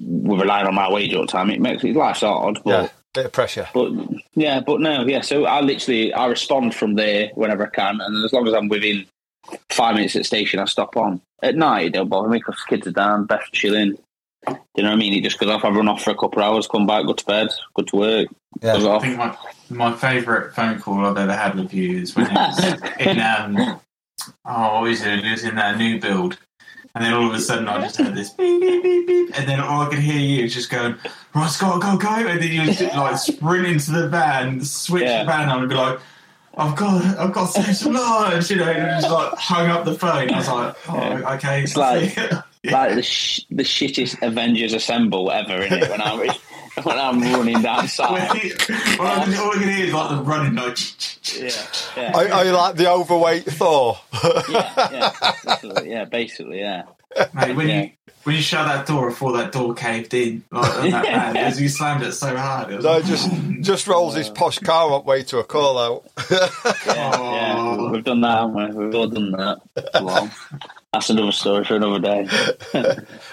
[0.00, 1.50] we're relying on my wage all the time.
[1.50, 2.92] It makes it life's hard, but.
[3.14, 3.22] Yeah.
[3.22, 3.68] Bit of pressure.
[3.74, 3.92] But
[4.34, 5.22] yeah, but no, yeah.
[5.22, 8.68] So I literally I respond from there whenever I can, and as long as I'm
[8.68, 9.06] within
[9.70, 11.20] five minutes at the station, I stop on.
[11.42, 13.96] At night, it don't bother me because kids are down, best chilling.
[14.46, 15.14] Do you know what I mean?
[15.14, 15.64] It just goes off.
[15.64, 17.96] I run off for a couple of hours, come back, go to bed, go to
[17.96, 18.28] work,
[18.62, 18.74] Yeah.
[18.74, 19.02] goes I off.
[19.02, 19.36] think my
[19.70, 23.80] my favourite phone call I've ever had with you is when it was in um
[24.44, 25.24] oh what was it?
[25.24, 26.38] It was in that new build.
[26.94, 29.48] And then all of a sudden I just heard this beep beep beep beep and
[29.48, 30.96] then all I could hear you was just going,
[31.34, 35.20] Right, Scott, go, go and then you just, like sprint into the van, switch Yeah.
[35.24, 36.00] the van on and be like
[36.56, 39.94] I've got, I've got to save some you know, and just like hung up the
[39.94, 40.28] phone.
[40.32, 41.34] I was like, oh, Yeah.
[41.34, 41.62] okay.
[41.62, 42.42] It's like- yeah.
[42.64, 46.18] Like the sh- the shittest Avengers assemble ever in it when I'm
[46.84, 48.32] when I'm running down When south.
[48.32, 48.52] he-
[48.98, 50.78] all, I can, all I can hear is like the running, like,
[51.38, 51.50] Yeah,
[51.96, 53.98] yeah, Are, are you like the overweight Thor?
[54.48, 55.12] yeah, yeah,
[55.44, 56.82] basically, yeah, basically, yeah.
[57.34, 57.82] Mate, when Yeah.
[57.82, 57.90] you
[58.24, 61.68] when you shut that door before that door caved in, like that van, as you
[61.70, 63.62] slammed it so hard, it was no, like, just mm.
[63.62, 66.04] just rolls his posh car up way to a call out.
[66.30, 66.48] Yeah,
[67.14, 67.32] Oh.
[67.34, 68.84] yeah, we've done that, haven't we?
[68.86, 69.58] We've all done that.
[70.02, 70.30] Well,
[70.92, 72.28] that's another story for another day.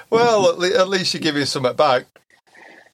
[0.10, 2.06] well, at, le- at least you're giving something back.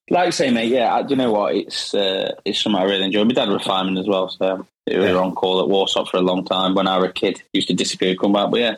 [0.09, 1.55] Like I say, mate, yeah, I, do you know what?
[1.55, 3.23] It's uh, it's something I really enjoy.
[3.23, 5.15] My dad was fireman as well, so we were Yeah.
[5.15, 7.41] on call at Warsop for a long time when I was a kid.
[7.53, 8.75] Used to disappear, come back, but yeah,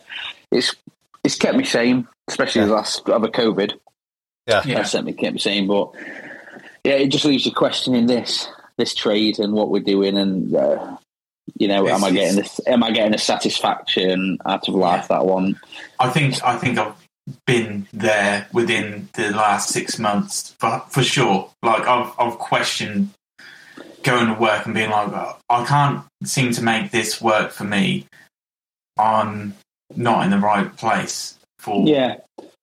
[0.51, 0.75] it's
[1.23, 3.73] it's kept me sane, especially the last other COVID.
[4.47, 4.61] Yeah.
[4.65, 4.75] Yeah.
[4.75, 5.67] That's certainly kept me sane.
[5.67, 5.91] But
[6.83, 8.47] yeah, it just leaves you questioning this
[8.77, 10.97] this trade and what we're doing, and uh,
[11.57, 12.59] you know, am I getting this?
[12.67, 15.59] Am I getting the satisfaction out of life that one?
[15.99, 16.93] I think I think I've
[17.45, 21.49] been there within the last six months for for sure.
[21.61, 23.11] Like I've I've questioned
[24.03, 27.63] going to work and being like, "Oh, I can't seem to make this work for
[27.63, 28.05] me.
[28.97, 29.55] I'm
[29.95, 32.17] not in the right place for Yeah,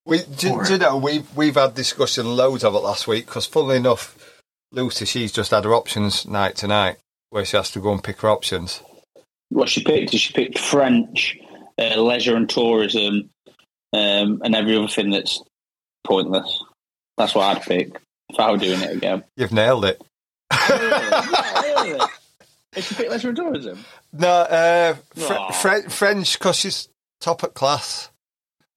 [0.06, 3.26] We, do, For do you know, we've, we've had discussion loads of it last week
[3.26, 4.40] because, funnily enough,
[4.72, 6.96] Lucy, she's just had her options night tonight
[7.30, 8.82] where she has to go and pick her options.
[9.50, 11.38] what she picked is she picked French,
[11.78, 13.30] uh, leisure and tourism,
[13.92, 15.42] um, and every other thing that's
[16.04, 16.62] pointless.
[17.16, 19.24] That's what I'd pick if I were doing it again.
[19.36, 20.00] You've nailed it.
[20.52, 22.10] it.
[22.76, 23.84] Is she picked leisure and tourism?
[24.12, 25.50] No, uh, Fre- Aw.
[25.52, 26.88] Fre- French because she's
[27.20, 28.10] top at class.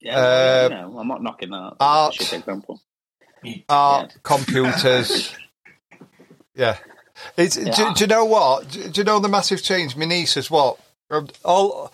[0.01, 1.73] Yeah, Uh, well, you know, I'm not knocking that.
[1.79, 2.15] art.
[2.19, 2.81] That's example.
[3.69, 5.33] Art, computers.
[6.55, 6.77] Yeah.
[7.35, 7.93] It's, do, Yeah.
[7.95, 8.69] do you know what?
[8.69, 9.95] Do, do you know the massive change?
[9.95, 10.77] My niece is what?
[11.43, 11.91] All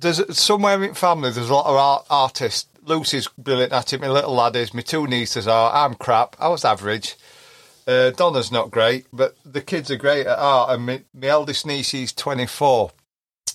[0.00, 1.30] there's somewhere in family.
[1.30, 2.68] There's a lot of art, artists.
[2.84, 4.00] Lucy's brilliant at it.
[4.00, 4.72] My little lad is.
[4.72, 5.72] My two nieces are.
[5.74, 6.36] I'm crap.
[6.38, 7.16] I was average.
[7.86, 10.70] Uh, Donna's not great, but the kids are great at art.
[10.70, 12.90] And my, my eldest niece, she's 24.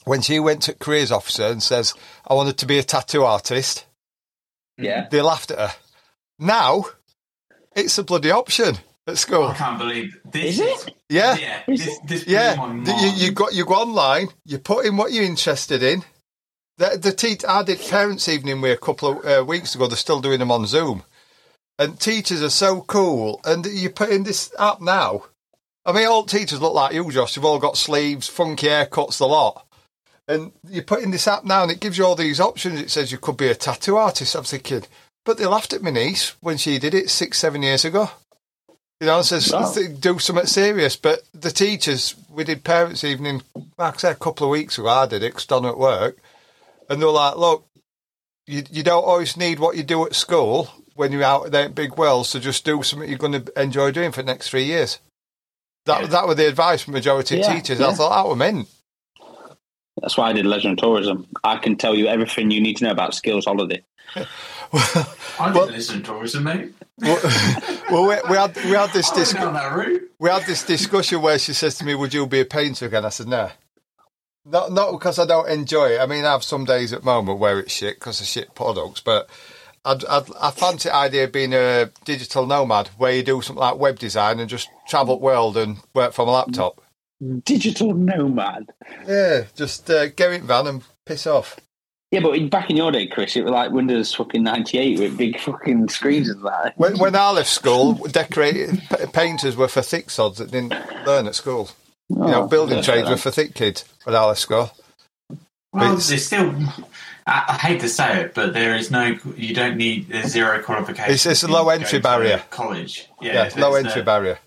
[0.05, 1.93] When she went to careers officer and says,
[2.27, 3.85] "I wanted to be a tattoo artist,"
[4.77, 5.07] Yeah.
[5.09, 5.75] they laughed at her.
[6.39, 6.85] Now,
[7.75, 8.77] it's a bloody option
[9.07, 9.47] at school.
[9.47, 10.59] I can't believe this.
[10.59, 10.95] Is it?
[11.09, 11.35] Yeah.
[11.37, 11.61] Yeah.
[11.67, 14.97] This, this Yeah, blew my the- you, you got you go online, you put in
[14.97, 16.03] what you're interested in.
[16.81, 19.85] The, the te- I did parents' evening with a couple of uh, weeks ago.
[19.85, 21.03] They're still doing them on Zoom,
[21.77, 23.39] and teachers are so cool.
[23.45, 25.25] And you put in this app now.
[25.85, 27.35] I mean, all teachers look like you, Josh.
[27.35, 29.63] You've all got sleeves, funky haircuts, the lot.
[30.27, 32.81] And you put in this app now, and it gives you all these options.
[32.81, 34.33] It says you could be a tattoo artist.
[34.33, 34.83] I'm thinking,
[35.23, 38.09] but they laughed at my niece when she did it six, seven years ago.
[38.99, 39.71] You know, says Wow.
[39.99, 40.95] do something serious.
[40.95, 43.43] But the teachers, we did parents' evening,
[43.77, 44.87] like I said, a couple of weeks ago.
[44.89, 46.17] I did it 'cause done at work,
[46.89, 47.65] and they're like, "Look,
[48.47, 51.73] you you don't always need what you do at school when you're out there in
[51.73, 52.27] big world.
[52.27, 54.99] So just do something you're going to enjoy doing for the next three years."
[55.85, 56.07] That Yeah.
[56.07, 57.81] that was the advice from majority of Yeah, teachers.
[57.81, 57.93] I yeah.
[57.95, 58.67] thought that was meant.
[60.01, 61.27] That's why I did leisure and tourism.
[61.43, 63.83] I can tell you everything you need to know about skills holiday.
[64.15, 64.25] I
[65.39, 66.73] didn't well- listen tourism, mate.
[66.97, 67.19] well,
[67.91, 69.41] well, we, we had we had this discussion.
[69.41, 70.03] down that route.
[70.19, 73.05] we had this discussion where she says to me, "Would you be a painter again?"
[73.05, 73.49] I said, "No."
[74.45, 76.01] Not not because I don't enjoy it.
[76.01, 78.55] I mean, I have some days at the moment where it's shit because of shit
[78.55, 79.29] products, but
[79.85, 83.61] I'd, I'd, I fancy the idea of being a digital nomad where you do something
[83.61, 86.81] like web design and just travel the world and work from a laptop.
[87.43, 88.71] Digital nomad.
[89.07, 91.59] Yeah, just uh, get in van and piss off.
[92.11, 95.39] Yeah, but back in your day, Chris, it was like Windows fucking 98 with big
[95.39, 96.73] fucking screens and that.
[96.75, 98.81] When, when I left school, decorated
[99.13, 100.75] painters were for thick sods that didn't
[101.05, 101.69] learn at school.
[102.15, 104.71] You know, Oh, building yeah, trades fair were for thick kids when I left school.
[105.73, 106.53] Well, It's- there's still.
[107.25, 109.17] I, I hate to say it, but there is no.
[109.37, 110.09] You don't need.
[110.09, 111.25] There's zero qualifications.
[111.25, 112.43] It's- it's a low entry barrier.
[112.49, 113.07] College.
[113.21, 114.39] Yeah, Yeah, low entry no- barrier.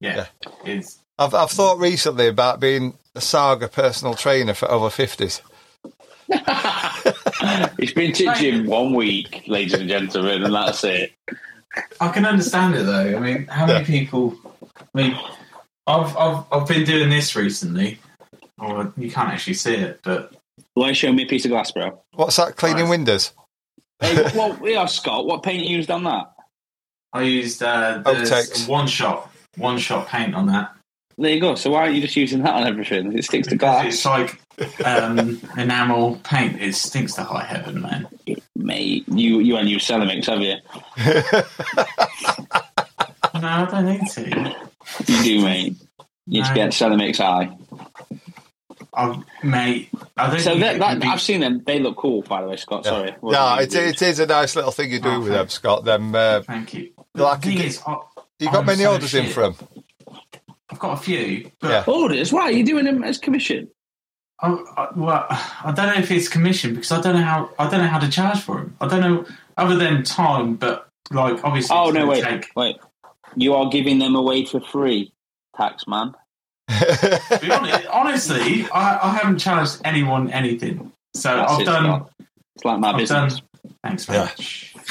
[0.00, 0.26] Yeah,
[0.64, 5.42] it's I've I've thought recently about being a saga personal trainer for over fifties.
[7.78, 11.12] It's been to gym one week, ladies and gentlemen, and that's it.
[12.00, 13.16] I can understand it though.
[13.16, 13.86] I mean, how many Yeah.
[13.86, 14.34] people?
[14.44, 15.18] I mean,
[15.86, 17.98] I've I've I've been doing this recently.
[18.58, 20.34] Or you can't actually see it, but
[20.74, 22.02] Why don't show me a piece of glass, bro?
[22.12, 22.56] What's that?
[22.56, 22.90] Cleaning Right.
[22.90, 23.32] windows.
[24.00, 26.32] Hey, well, yeah, Scott, what paint you used on that?
[27.12, 30.72] I used uh, the one shot one shot paint on that.
[31.18, 31.54] There you go.
[31.54, 33.12] So why aren't you just using that on everything?
[33.16, 33.86] It sticks to glass.
[33.86, 34.40] It's like
[34.86, 36.60] um, enamel paint.
[36.62, 38.06] It stinks to high heaven, man.
[38.56, 40.56] Mate, you you and you Ceramix, have you?
[43.40, 44.69] No, I don't need to.
[45.06, 45.74] You do, mate.
[46.26, 47.56] You need to get Ceramix eye.
[48.94, 51.62] I, mate, I don't So think that, that, be- I've seen them.
[51.64, 52.84] They look cool, by the way, Scott.
[52.84, 53.14] Sorry.
[53.20, 55.48] What No, it, it is a nice little thing you do Oh, with them.
[55.48, 55.84] Scott.
[55.84, 56.90] Them, uh, Thank you.
[57.14, 57.96] Like the thing a- is, I,
[58.40, 59.34] you got I'm many so orders in shit.
[59.34, 59.54] from?
[60.70, 61.84] I've got a few, but Yeah.
[61.92, 62.32] Orders?
[62.32, 63.68] Why are you doing them as commission?
[64.40, 67.68] I, I, well, I don't know if it's commission because I don't know how I
[67.68, 68.76] don't know how to charge for them.
[68.80, 69.26] I don't know
[69.58, 71.76] other than time, but like obviously.
[71.76, 72.76] Oh it's no, wait, Take, wait.
[73.36, 75.12] You are giving them away for free,
[75.56, 76.14] tax man.
[76.68, 80.92] honest, honestly, I, I haven't charged anyone anything.
[81.14, 81.84] So That's I've it, done.
[81.84, 82.10] Scott.
[82.56, 83.40] It's like my I've business.
[83.40, 83.74] done.
[83.82, 84.26] Thanks very Yeah.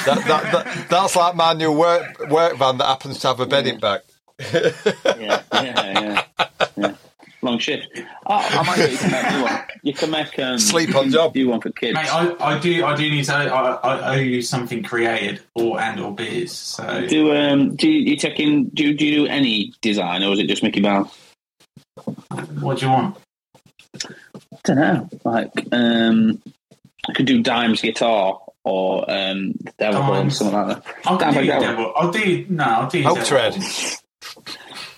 [0.06, 3.46] that, that, that, that's like my new work work van that happens to have a
[3.46, 4.02] bed in back.
[4.52, 4.72] yeah,
[5.04, 6.24] yeah, yeah,
[6.76, 6.94] yeah.
[7.42, 7.88] Long shift.
[8.26, 9.60] Oh, I might get you to make you one.
[9.82, 11.32] You can make um, Sleep on job.
[11.32, 11.94] Do one for kids.
[11.94, 12.84] Mate, I, I do.
[12.84, 13.32] I do need to.
[13.34, 16.52] I, I owe you something created or and or beers.
[16.52, 20.32] So do um do you, you take in do, do you do any design or
[20.34, 21.16] is it just Mickey Mouse?
[22.60, 23.16] what do you want?
[24.04, 25.08] I don't know.
[25.24, 26.42] Like um,
[27.08, 30.94] I could do Dime's guitar or um Devil or something like that.
[31.06, 31.92] I'll Damn, do I devil.
[31.96, 32.64] I'll do no.
[32.64, 33.24] I'll do Oak devil.
[33.26, 33.56] tread.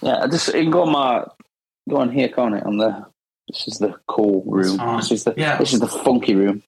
[0.00, 1.24] Yeah, I just you can go on my
[1.88, 2.64] go on here, can't it?
[2.64, 3.06] On the
[3.48, 4.76] this is the cool room.
[4.96, 5.56] This is the Yeah.
[5.58, 6.62] this is the funky room.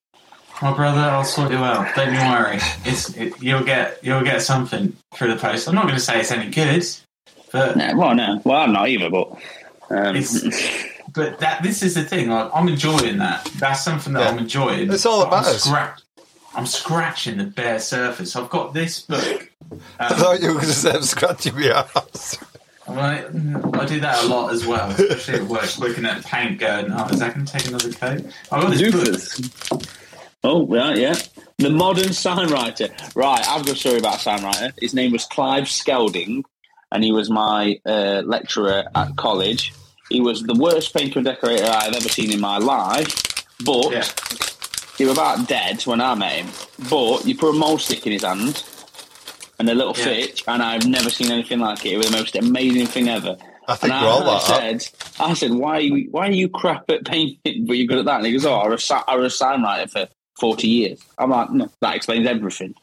[0.62, 1.94] My brother, I'll sort you out.
[1.96, 2.58] Don't you worry.
[2.84, 5.68] It's it, you'll get you'll get something through the post.
[5.68, 6.86] I'm not going to say it's any good,
[7.52, 9.30] but No, well, no, well, I'm not either, but
[9.90, 12.28] um, It's- but that this is the thing.
[12.28, 13.44] Like, I'm enjoying that.
[13.58, 14.28] That's something that Yeah.
[14.30, 14.92] I'm enjoying.
[14.92, 15.62] It's all that I'm matters.
[15.62, 16.00] scratch-
[16.56, 18.34] I'm scratching the bare surface.
[18.36, 19.50] I've got this book.
[20.00, 22.38] I Um, thought you were going to say scratching my ass.
[22.86, 26.92] I, I do that a lot as well, especially at work, looking at paint going,
[26.92, 28.24] oh, is that going to take another coat?
[28.52, 29.82] I've got this book.
[30.42, 31.14] Oh, right, yeah.
[31.58, 32.88] The modern sign writer.
[33.14, 34.72] Right, I've got a story about a sign writer.
[34.78, 36.42] His name was Clive Skelding.
[36.92, 39.72] and he was my uh, lecturer at college.
[40.10, 44.04] He was the worst painter and decorator I've ever seen in my life, but Yeah.
[44.98, 46.48] he was about dead when I met him.
[46.90, 48.62] But you put a mahl stick in his hand
[49.58, 50.04] and a little Yeah.
[50.04, 51.92] fitch, and I've never seen anything like it.
[51.92, 53.36] It was the most amazing thing ever.
[53.66, 54.82] I think and we're all I, like that.
[54.82, 57.98] said, I said, why are you, why are you crap at painting, but you're good
[57.98, 58.16] at that?
[58.18, 61.00] And he goes, oh, I was, a- I was a sign writer for 40 years.
[61.18, 62.74] I'm like, no, that explains everything.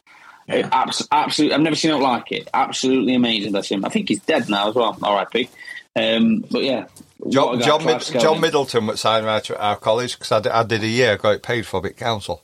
[0.48, 0.68] Yeah.
[0.72, 2.48] Abs- absolutely, I've never seen it like it.
[2.52, 3.52] Absolutely amazing.
[3.52, 3.84] That's him.
[3.84, 4.98] I think he's dead now as well.
[5.00, 5.48] R.I.P.
[5.94, 6.86] Um, but yeah,
[7.28, 10.62] John, John, Mid- John Middleton was sign writer at our college because I, did- I
[10.64, 12.42] did a year, got it paid for by council.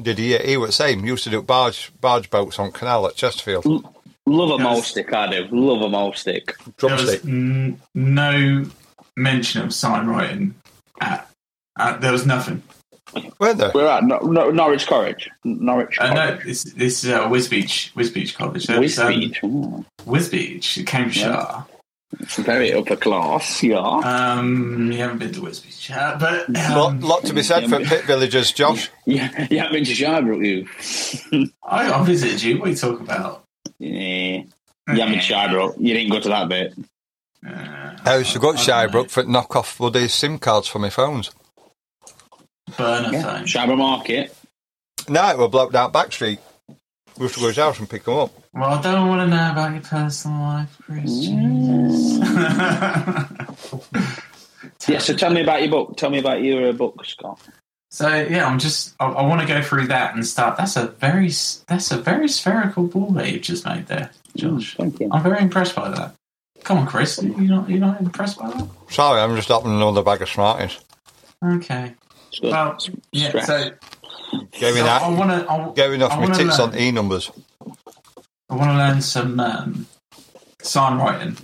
[0.00, 0.36] Did he?
[0.38, 1.02] He was the same.
[1.02, 3.64] He Used to do barge barge boats on canal at Chesterfield.
[4.26, 4.60] Love a Yes.
[4.62, 5.48] mahl stick, I do.
[5.50, 6.54] Love a mahl stick.
[6.76, 7.24] Drumstick.
[7.24, 8.64] n- no
[9.16, 10.54] mention of sign writing.
[11.00, 11.28] At,
[11.78, 12.62] uh, there was nothing.
[13.38, 13.72] Weren't there?
[13.74, 15.28] We're at Nor- Nor- Norwich College.
[15.44, 18.64] Norwich Uh, no, this, this is uh, Wisbech, Wisbech College.
[18.66, 19.44] There was, Wisbech.
[19.44, 21.64] Um, Ooh, Wisbech, Cambridgeshire.
[22.20, 23.78] It's very upper class, yeah.
[23.78, 27.80] Um, you haven't been to Wisbech, uh, but lot, um, lot to be said for
[27.80, 28.90] pit villagers, Josh.
[29.06, 31.48] yeah, you haven't been to Shirebrook, you.
[31.64, 32.58] I, I visited you.
[32.58, 33.44] What are you talking about?
[33.78, 34.42] Yeah.
[34.42, 34.46] You
[34.86, 35.74] haven't been to Shirebrook.
[35.78, 36.74] You didn't go to that bit.
[37.46, 39.02] Uh, I used to go to I don't know.
[39.04, 41.30] Shirebrook for knock off bloody SIM cards for my phones.
[42.76, 43.22] Burner Yeah.
[43.22, 43.44] phone.
[43.46, 44.36] Shirebrook Market.
[45.08, 46.38] No, it were blocked out back street.
[47.16, 48.32] We used to go to his house and pick them up.
[48.54, 51.20] Well, I don't want to know about your personal life, Chris.
[51.20, 52.20] Jesus.
[54.88, 55.96] Yeah, so tell me about your book.
[55.96, 57.40] Tell me about your uh, book, Scott.
[57.90, 58.94] So yeah, I'm just.
[58.98, 60.56] I, I want to go through that and start.
[60.56, 61.28] That's a very
[61.68, 64.76] that's a very spherical ball that you've just made there, Josh.
[64.76, 65.08] Thank you.
[65.12, 66.14] I'm very impressed by that.
[66.64, 67.20] Come on, Chris.
[67.22, 68.68] you're not you're not impressed by that?
[68.90, 70.78] Sorry, I'm just opening another bag of Smarties.
[71.44, 71.94] Okay.
[72.28, 72.40] It's.
[72.42, 72.76] Well,
[73.12, 73.44] yeah.
[73.44, 73.70] So,
[74.52, 75.02] Gave me so that.
[75.02, 75.72] I want to.
[75.80, 76.60] Giving off I my wanna learn.
[76.60, 77.30] on E numbers.
[78.52, 79.86] I want to learn some um,
[80.60, 81.38] sign writing,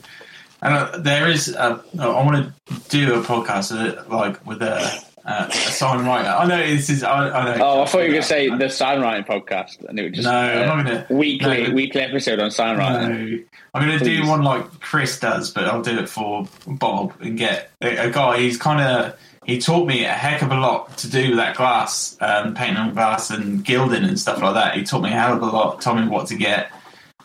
[0.60, 1.48] and uh, there is.
[1.48, 4.76] A, I want to do a podcast uh, like with a,
[5.24, 6.28] uh, a sign writer.
[6.28, 7.02] I know this is.
[7.02, 7.64] I, I know.
[7.64, 10.26] Oh, I thought you were going to say the signwriting podcast, and it would just
[10.26, 11.14] No, uh, I'm not going to.
[11.14, 11.74] weekly no.
[11.74, 13.38] weekly episode on signwriting.
[13.38, 13.44] No.
[13.72, 17.38] I'm going to do one like Chris does, but I'll do it for Bob and
[17.38, 18.38] get a, a guy.
[18.38, 21.56] He's kind of he taught me a heck of a lot to do with that
[21.56, 24.76] glass, um, painting on glass and gilding and stuff like that.
[24.76, 26.70] He taught me a hell of a lot, told me what to get,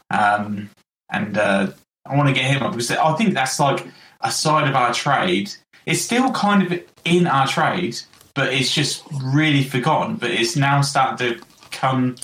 [0.10, 0.70] um,
[1.12, 1.72] and uh,
[2.06, 3.86] I want to get him up because I think that's like
[4.22, 5.52] a side of our trade.
[5.86, 7.98] It's still kind of in our trade,
[8.36, 10.16] but it's just really forgotten.
[10.16, 12.16] But it's now starting to come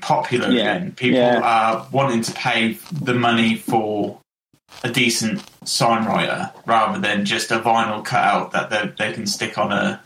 [0.00, 0.92] popular Yeah, again.
[0.92, 1.40] People yeah.
[1.42, 4.18] are wanting to pay the money for
[4.82, 9.58] a decent sign writer rather than just a vinyl cutout that they, they can stick
[9.58, 10.00] on a,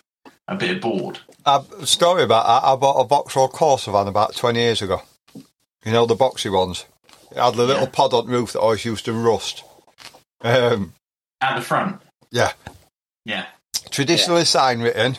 [0.48, 1.20] a bit of board.
[1.44, 2.66] A story about that.
[2.66, 5.02] I bought a Vauxhall Corsa van about 20 years ago.
[5.84, 6.84] You know, the boxy ones.
[7.30, 7.90] It had the little Yeah.
[7.90, 9.62] pod on the roof that always used to rust.
[10.40, 10.94] Um,
[11.40, 12.00] At the front.
[12.30, 12.52] yeah.
[13.24, 13.46] Yeah.
[13.90, 15.16] Traditionally sign written.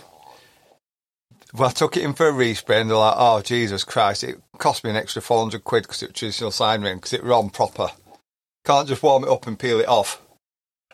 [1.53, 4.41] Well, I took it in for a respray and they're like, oh, Jesus Christ, it
[4.57, 7.49] cost me an extra 400 quid because it was traditional sign written because it ran
[7.49, 7.89] proper.
[8.65, 10.21] Can't just warm it up and peel it off.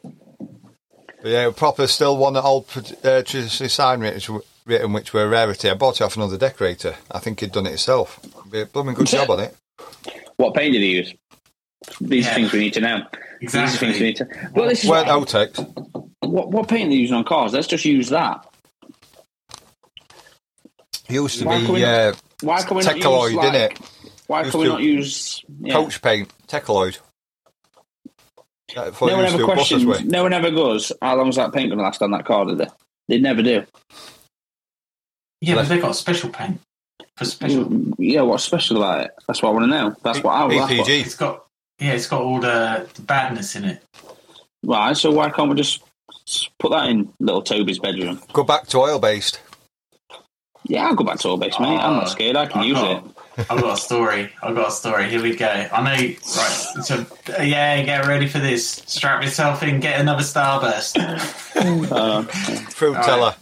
[0.03, 2.65] But yeah, proper, still one that old
[3.03, 5.69] uh, traditionally sign written, written, which were a rarity.
[5.69, 6.95] I bought it off another decorator.
[7.11, 8.19] I think he'd done it himself.
[8.51, 9.55] Be a blooming good job on it.
[10.35, 11.13] What paint did he use?
[12.01, 12.33] These Yeah.
[12.35, 13.05] things we need to know.
[13.39, 14.27] These things we need to.
[14.53, 16.05] Well, this is Weren't what, outtakes.
[16.19, 17.53] what, what paint are they using on cars?
[17.53, 18.45] Let's just use that.
[21.07, 23.51] It used to Why can we be not- uh, Why can we not use like,
[23.51, 23.79] didn't it?
[24.27, 25.73] Why can we not use yeah.
[25.73, 26.99] coach paint, Tekaloid.
[28.77, 30.03] I thought No one ever questions.
[30.05, 30.91] No one ever goes.
[31.01, 32.45] How long is that paint going to last on that car?
[32.45, 32.67] Did they?
[33.09, 33.65] They never do.
[35.41, 36.61] Yeah, but they've got special paint
[37.21, 37.71] for special.
[37.99, 39.11] Yeah, what's special about it?
[39.27, 39.95] That's what I want to know.
[40.03, 40.55] That's what I want.
[40.55, 41.01] what- PPG.
[41.05, 41.45] It's got
[41.79, 43.83] yeah, it's got all the, the badness in it.
[44.63, 45.81] Right, so why can't we just
[46.59, 48.21] put that in little Toby's bedroom?
[48.33, 49.39] Go back to oil based.
[50.65, 51.79] Yeah, I'll go back to oil based, mate.
[51.79, 52.35] I'm not scared.
[52.35, 53.11] I can I've use got, it.
[53.49, 54.31] I've got a story.
[54.43, 55.09] I've got a story.
[55.09, 55.47] Here we go.
[55.47, 55.91] I know.
[55.91, 56.15] Right.
[56.83, 57.05] So
[57.41, 58.67] yeah, get ready for this.
[58.85, 59.79] Strap yourself in.
[59.79, 60.97] Get another starburst.
[61.91, 63.35] Uh, Fruit All teller.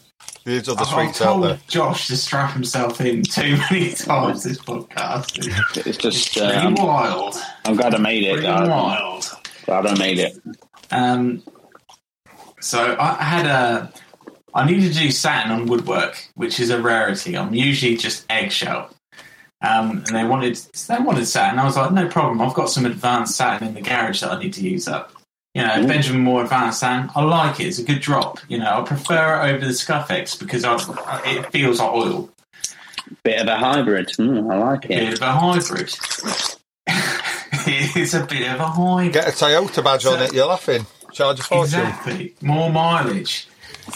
[0.50, 1.60] There's other I've sweets out told there.
[1.68, 5.38] Josh to strap himself in too many times this podcast.
[5.78, 7.36] It's it's just, pretty um, wild.
[7.66, 8.32] I'm glad I made it.
[8.34, 9.30] Pretty Glad, wild.
[9.66, 10.42] glad I made it.
[10.90, 11.44] Um,
[12.62, 13.94] so I had a.
[14.56, 17.38] I needed to do satin on woodwork, which is a rarity.
[17.38, 18.90] I'm usually just eggshell.
[19.62, 20.56] Um, and they wanted
[20.88, 21.60] they wanted satin.
[21.60, 22.42] I was like, no problem.
[22.42, 25.12] I've got some advanced satin in the garage that I need to use up.
[25.60, 25.88] You know, Mm.
[25.90, 27.10] Benjamin Moore advanced satin.
[27.16, 27.66] I like it.
[27.68, 28.40] It's a good drop.
[28.48, 30.76] You know, I prefer it over the Scuffex because I,
[31.26, 32.30] it feels like oil.
[33.24, 34.08] Bit of a hybrid.
[34.18, 34.90] Mm, I like it.
[34.90, 35.94] bit of a hybrid.
[36.88, 39.14] it's a bit of a hybrid.
[39.14, 40.86] Get a Toyota badge on it, you're laughing.
[41.12, 41.80] Charge a fortune.
[41.82, 42.36] Exactly.
[42.42, 43.48] More mileage.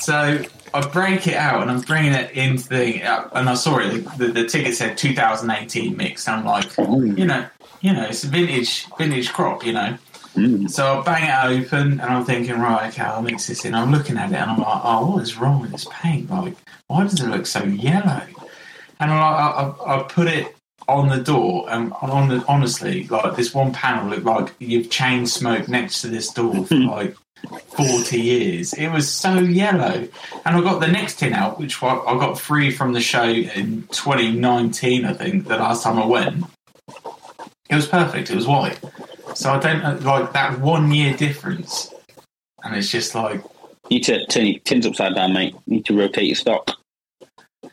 [0.02, 0.44] So
[0.74, 4.06] I break it out and I'm bringing it into the, uh, and I saw it,
[4.18, 6.28] the, the ticket said 2018 mix.
[6.28, 7.46] I'm like, you know,
[7.82, 9.98] you know, it's a vintage, vintage crop, you know.
[10.36, 10.70] Mm.
[10.70, 13.76] So I bang it open and I'm thinking, right, okay, I'll mix this in.
[13.76, 16.30] I'm looking at it and I'm like, oh, what is wrong with this paint?
[16.30, 16.56] Like,
[16.88, 18.24] why does it look so yellow?
[19.00, 20.56] And I, I, I put it
[20.88, 25.26] on the door and on the, honestly, like this one panel looked like you've chain
[25.26, 26.90] smoked next to this door for mm.
[26.90, 27.16] like
[27.78, 28.74] 40 years.
[28.74, 30.08] It was so yellow.
[30.46, 33.24] And I got the next tin out, which I I got free from the show
[33.24, 36.46] in 2019, I think, the last time I went.
[37.70, 38.30] It was perfect.
[38.30, 38.80] It was white.
[39.36, 41.94] So I don't like that one year difference.
[42.64, 43.44] And it's just like,
[43.90, 45.54] You need to turn your tins upside down, mate.
[45.66, 46.72] You need to rotate your stock.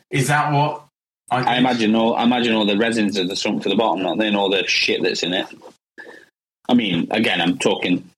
[0.09, 0.85] is that what
[1.29, 4.03] I, I imagine all I imagine all the resins are the sunk to the bottom,
[4.03, 5.47] not then all the shit that's in it.
[6.67, 8.11] I mean, again, I'm talking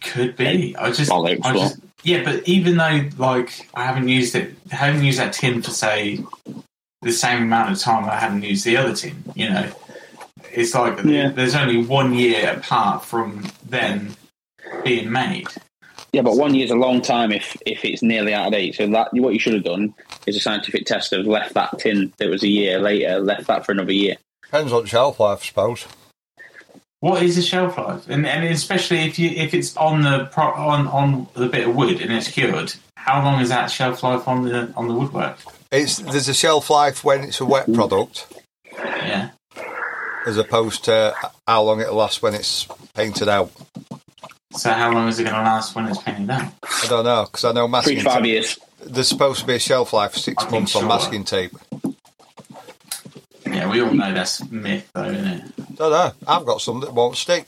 [0.00, 0.76] could be?
[0.76, 5.04] I just, I just, yeah, but even though like I haven't used it, I haven't
[5.04, 6.24] used that tin for say
[7.02, 9.22] the same amount of time I haven't used the other tin.
[9.34, 9.70] You know,
[10.56, 11.28] it's like Yeah.
[11.30, 14.16] there's only one year apart from them
[14.84, 15.46] being made.
[16.12, 18.74] Yeah, but one year's a long time if if it's nearly out of date.
[18.74, 19.94] So that what you should have done
[20.26, 23.66] is a scientific test of left that tin that was a year later, left that
[23.66, 24.16] for another year.
[24.44, 25.86] Depends on shelf life, I suppose.
[27.00, 28.08] What is the shelf life?
[28.08, 31.76] And and especially if you if it's on the pro, on on the bit of
[31.76, 35.36] wood and it's cured, how long is that shelf life on the on the woodwork?
[35.70, 38.26] It's there's a shelf life when it's a wet product,
[38.72, 39.30] Yeah.
[40.26, 41.14] As opposed to
[41.46, 43.50] how long it'll last when it's painted out.
[44.52, 46.52] So how long is it going to last when it's painted out?
[46.62, 47.98] I don't know because I know Three masking.
[47.98, 48.58] to five tape- years.
[48.84, 50.88] There's supposed to be a shelf life for six I think months on so.
[50.88, 51.52] masking tape.
[53.46, 55.76] Yeah, we all know that's myth, though, isn't it?
[55.76, 56.12] Don't know.
[56.26, 57.46] I've got some that won't stick.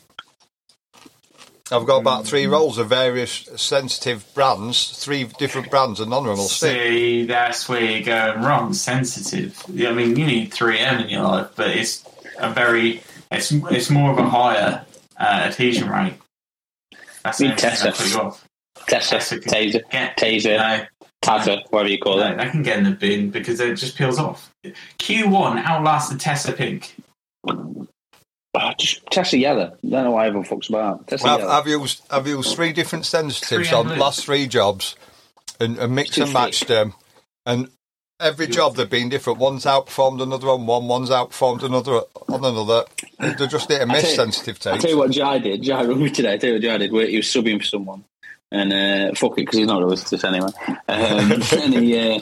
[1.71, 2.53] I've got about three mm.
[2.53, 6.81] rolls of various sensitive brands, three different brands, and none of them will stick.
[6.81, 8.73] See, that's where you're going wrong.
[8.73, 9.63] Sensitive.
[9.69, 12.03] I mean, you need 3M in your life, but it's
[12.39, 14.85] a very, it's it's more of a higher
[15.19, 16.15] uh, adhesion rate.
[17.25, 17.97] That's the Need only thing that Tesa.
[17.99, 18.45] put you off.
[18.87, 20.87] Tesa, Tesa taser, Get, taser, no,
[21.23, 22.37] taser, whatever you call no, it.
[22.39, 24.51] they can get in the bin because it just peels off.
[24.99, 26.95] Q1 outlasts the Tesa pink.
[27.47, 29.77] Oh, just Tesa yellow.
[29.89, 31.07] Don't know why everyone fucks about.
[31.07, 31.53] Tesa Well, I've, yellow.
[31.53, 33.99] I've used I've used three different sensitives Three on and blue.
[34.05, 34.97] last three jobs,
[35.61, 36.95] and, and mixed and matched them,
[37.47, 37.69] and
[38.21, 39.39] every job they've been different.
[39.39, 40.67] One's outperformed another one.
[40.67, 42.85] One one's outperformed another on another.
[43.19, 44.33] They're just hit and I miss tell you-
[44.73, 45.63] I'll tell you what Jai did.
[45.63, 46.33] Jai rung me today.
[46.33, 46.93] I'll tell you what Jai did.
[46.93, 48.05] Where he was subbing for someone.
[48.51, 50.51] And uh, fuck it, because he's not going to listen to this anyway.
[50.89, 52.21] Um, and he uh,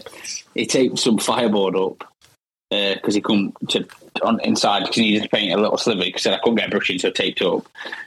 [0.54, 2.04] he taped some fireboard up
[2.68, 3.86] because he couldn't to
[4.22, 6.04] on inside because he needed to paint a little sliver.
[6.04, 7.66] because said I couldn't get a brush in, so I taped up.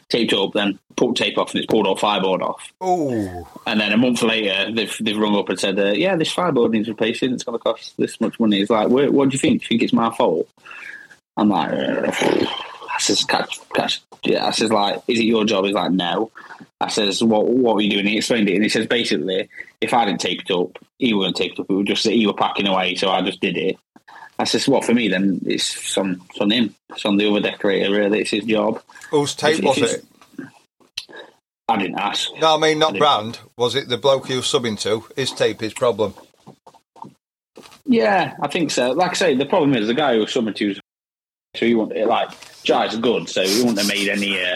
[0.10, 2.74] Taped up, then pulled tape off, and it's pulled all fireboard off.
[2.82, 6.32] Oh, And then a month later, they've they've rung up and said, uh, "Yeah, this
[6.32, 7.34] fireboard needs replacing.
[7.34, 9.62] It's going to cost this much money." He's like, "What, what do you think?
[9.62, 10.50] Do you think it's my fault?"
[11.38, 15.66] I'm like, uh, "I says, catch, catch." Yeah, I says, "Like, is it your job?"
[15.66, 16.32] He's like, "No."
[16.82, 19.48] I says, "What what were you doing?" He explained it, and he says, "Basically,
[19.82, 21.70] if I didn't tape it up, he wouldn't tape it up.
[21.70, 23.78] It would just that he were packing away, so I just did it."
[24.40, 25.42] I just "What for me then?
[25.46, 26.74] It's on on him.
[26.90, 27.92] It's on the other decorator.
[27.92, 28.82] Really, it's his job."
[29.12, 30.06] whose tape was it?
[31.68, 32.30] I didn't ask.
[32.40, 33.40] No, I mean not I brand.
[33.58, 35.04] Was it the bloke you were subbing to?
[35.16, 36.14] His tape, his problem.
[37.86, 38.92] Yeah, I think so.
[38.92, 40.82] Like I say, the problem is the guy who was summoned to, so
[41.66, 42.30] he wouldn't like
[42.64, 44.42] Jai's good, so he wouldn't have made any.
[44.42, 44.56] Uh,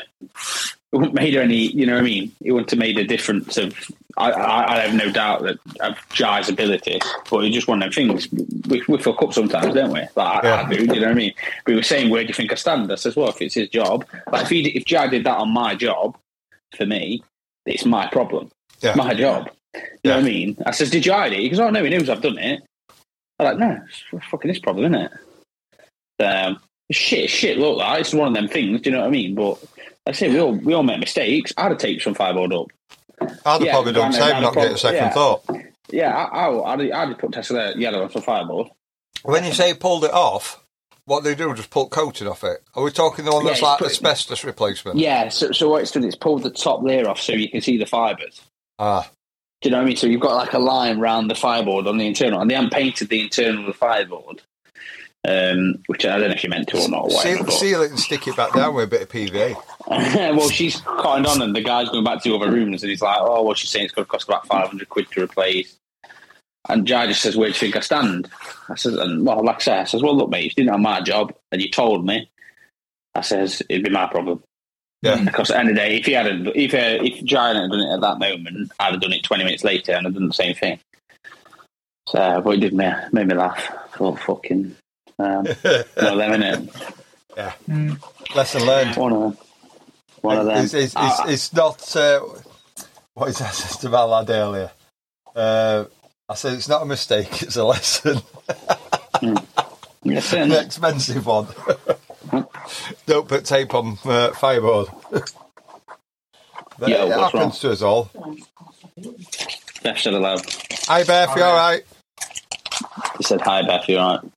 [0.94, 1.68] he wouldn't made any.
[1.72, 2.32] You know what I mean?
[2.42, 3.76] It wouldn't have made a difference of.
[4.16, 7.00] I, I, I have no doubt that of Jai's ability,
[7.32, 8.28] but he just one of them things.
[8.68, 10.02] We, we fuck up sometimes, don't we?
[10.16, 10.82] Like I, I do.
[10.82, 11.34] You know what I mean?
[11.66, 13.56] But he was saying, "Where do you think I stand?" I says, "Well, if it's
[13.56, 16.16] his job, like if he if Jai did that on my job,
[16.78, 17.24] for me,
[17.66, 18.94] it's my problem, Yeah.
[18.96, 19.82] my job." You
[20.12, 20.58] know what I mean?
[20.66, 22.62] I says, "Did you hide it?" He goes, "Oh no, he knows I've done it."
[23.40, 23.82] I'm like, no,
[24.14, 25.12] it's fucking this problem, isn't
[26.20, 26.24] it?
[26.24, 26.60] Um,
[26.92, 28.82] shit, shit, look, like, it's one of them things.
[28.82, 29.34] Do you know what I mean?
[29.34, 29.58] But
[30.06, 31.54] I say we all we all make mistakes.
[31.58, 32.68] I'd have taped some fireboard up.
[33.22, 35.40] I'd have Yeah, probably done the same, not get a second problem.
[35.48, 35.66] thought.
[35.90, 38.68] Yeah, I, I, I'd, I'd have put Tesa yellow on some fireboard.
[39.24, 40.62] When you say pulled it off,
[41.06, 42.62] what they do just pull coating off it.
[42.76, 44.98] Are we talking the one that's it's like asbestos replacement?
[44.98, 47.62] Yeah, so so what it's done is pulled the top layer off so you can
[47.62, 48.42] see the fibres.
[48.80, 49.10] Ah,
[49.62, 49.96] Do you know what I mean?
[49.98, 52.74] So you've got like a line round the fireboard on the internal, and they haven't
[52.74, 54.42] painted the internal of the fireboard,
[55.28, 57.04] um, which I don't know if you meant to or not.
[57.04, 59.10] Or whatever, seal, but- seal it and stick it back down with a bit of
[59.10, 59.56] PVA.
[59.88, 63.02] well, she's cottoned on, and the guy's going back to the other rooms, and he's
[63.02, 65.78] like, "Oh, well, she's saying it's going to cost about five hundred quid to replace."
[66.70, 68.30] And Jai just says, "Where do you think I stand?"
[68.70, 70.72] I says, "And well, like I said, I says, well, look, mate, if you didn't
[70.72, 72.30] have my job and you told me,
[73.16, 74.44] I says it'd be my problem.
[75.02, 75.22] Yeah.
[75.22, 77.72] Because at the end of the day, if he hadn't, if uh, if Giant had
[77.72, 80.28] done it at that moment, I'd have done it twenty minutes later and I'd done
[80.28, 80.80] the same thing.
[82.08, 83.70] So, but it did me made me laugh.
[83.72, 84.76] I thought, fucking,
[85.20, 88.36] um, one of them, innit?
[88.36, 88.96] Lesson learned.
[88.96, 89.38] One of them.
[90.22, 90.64] One of them.
[90.64, 91.96] It's, it's, it's, Ah, it's not.
[91.96, 92.22] Uh,
[93.14, 93.50] what is that?
[93.50, 94.72] I said to my lad earlier.
[95.36, 95.86] Uh,
[96.30, 97.42] I said it's not a mistake.
[97.44, 98.22] It's a lesson.
[100.02, 101.48] yes, An expensive one.
[103.06, 104.88] Don't put tape on uh, fireboard.
[105.12, 108.10] But Yeah, it what's happens to us all.
[109.84, 110.38] Beth said hello.
[110.88, 111.36] Hi, Beth.
[111.36, 111.84] You all right?
[113.18, 114.32] He said, hi, Beth, you alright?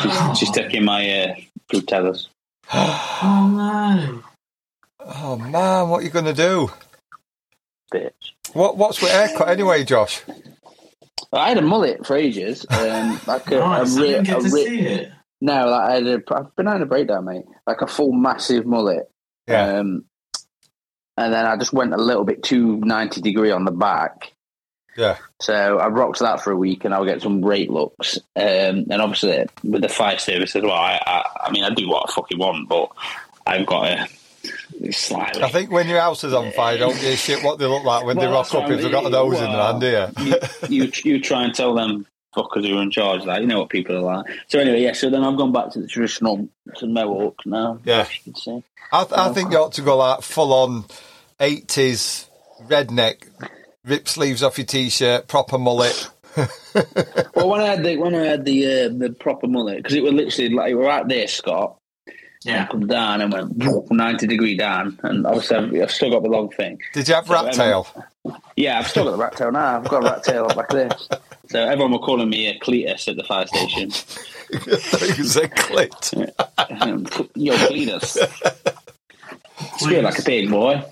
[0.00, 1.34] She's, she's taking my uh,
[1.70, 2.28] fruit tellers.
[2.72, 4.22] Oh no.
[5.00, 6.70] Oh man, what are you going to do?
[7.92, 8.10] Bitch.
[8.52, 10.22] What What's with haircut anyway, Josh?
[11.32, 12.64] I had a mullet for ages.
[12.70, 13.96] Um, like a, Nice.
[13.96, 15.12] a, I re- didn't get a to it.
[15.40, 17.44] No, like I had a, I've been having a breakdown, mate.
[17.66, 19.10] Like a full massive mullet.
[19.46, 19.78] Yeah.
[19.78, 20.04] Um,
[21.16, 24.32] and then I just went a little bit too 90 degree on the back.
[24.96, 25.18] Yeah.
[25.40, 28.18] So I rocked that for a week and I'll get some great looks.
[28.36, 31.88] Um, and obviously with the fire service as well, I, I, I mean, I do
[31.88, 32.90] what I fucking want, but
[33.46, 34.08] I've got a
[34.92, 35.42] slightly.
[35.42, 37.84] I think when your house is on fire, don't give a shit what they look
[37.84, 39.80] like when they Well, rock that's up if they've got a nose in their Well,
[39.80, 39.80] hand,
[40.18, 40.30] do
[40.68, 40.84] you?
[40.84, 43.68] you, you try and tell them fuckers who are in charge that you know what
[43.70, 44.26] people are like.
[44.48, 44.92] So anyway, yeah.
[44.92, 47.78] So then I've gone back to the traditional to mohawk now.
[47.84, 48.06] Yeah.
[48.24, 48.62] you can see.
[48.92, 50.84] I, th- I think you ought to go like full on
[51.40, 52.26] 80s
[52.68, 53.26] redneck,
[53.84, 56.10] rip sleeves off your t shirt, proper mullet.
[57.36, 60.02] Well, when I had the when I had the uh, the proper mullet because it
[60.02, 61.76] was literally like it were right there, Scott.
[62.42, 62.64] Yeah.
[62.64, 66.28] I come down and went ninety degree down, and obviously I've, I've still got the
[66.28, 66.80] long thing.
[66.92, 67.86] Did you have rat tail?
[68.56, 69.76] Yeah, I've still got the rat tail now.
[69.76, 71.08] I've got a rat tail like this.
[71.48, 73.90] So everyone were calling me a Cletus at the fire station.
[74.50, 76.12] you said clit.
[77.36, 78.18] Yo, Cletus.
[79.78, 80.82] Squeal like a pig, boy.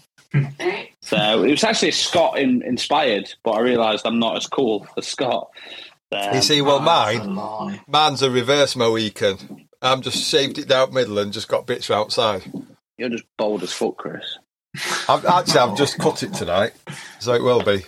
[1.02, 5.06] So it was actually Scott in, inspired, but I realised I'm not as cool as
[5.06, 5.50] Scott.
[6.10, 7.80] Um, You see, well, Oh, that's a mine, lie.
[7.88, 9.66] mine's a reverse Mohican.
[9.80, 12.42] I'm just shaved it down middle and just got bits outside.
[12.98, 14.38] You're just bold as fuck, Chris.
[15.08, 16.72] I've, actually, I've just cut it tonight,
[17.18, 17.82] so it will be.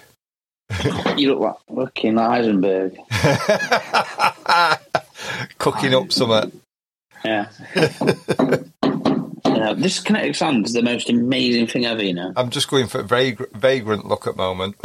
[1.16, 2.96] You look like fucking Heisenberg.
[5.58, 6.52] Cooking up some.
[7.24, 7.48] Yeah.
[9.56, 9.72] yeah.
[9.74, 12.32] This kinetic sand is the most amazing thing ever, you know.
[12.36, 14.76] I'm just going for a vag- vagrant look at the moment.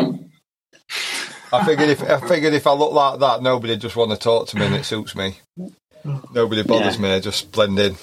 [1.51, 4.47] I figured if I figured if I look like that, nobody just want to talk
[4.49, 5.35] to me, and it suits me.
[6.33, 7.01] Nobody bothers Yeah.
[7.01, 7.13] me.
[7.13, 7.95] I just blend in.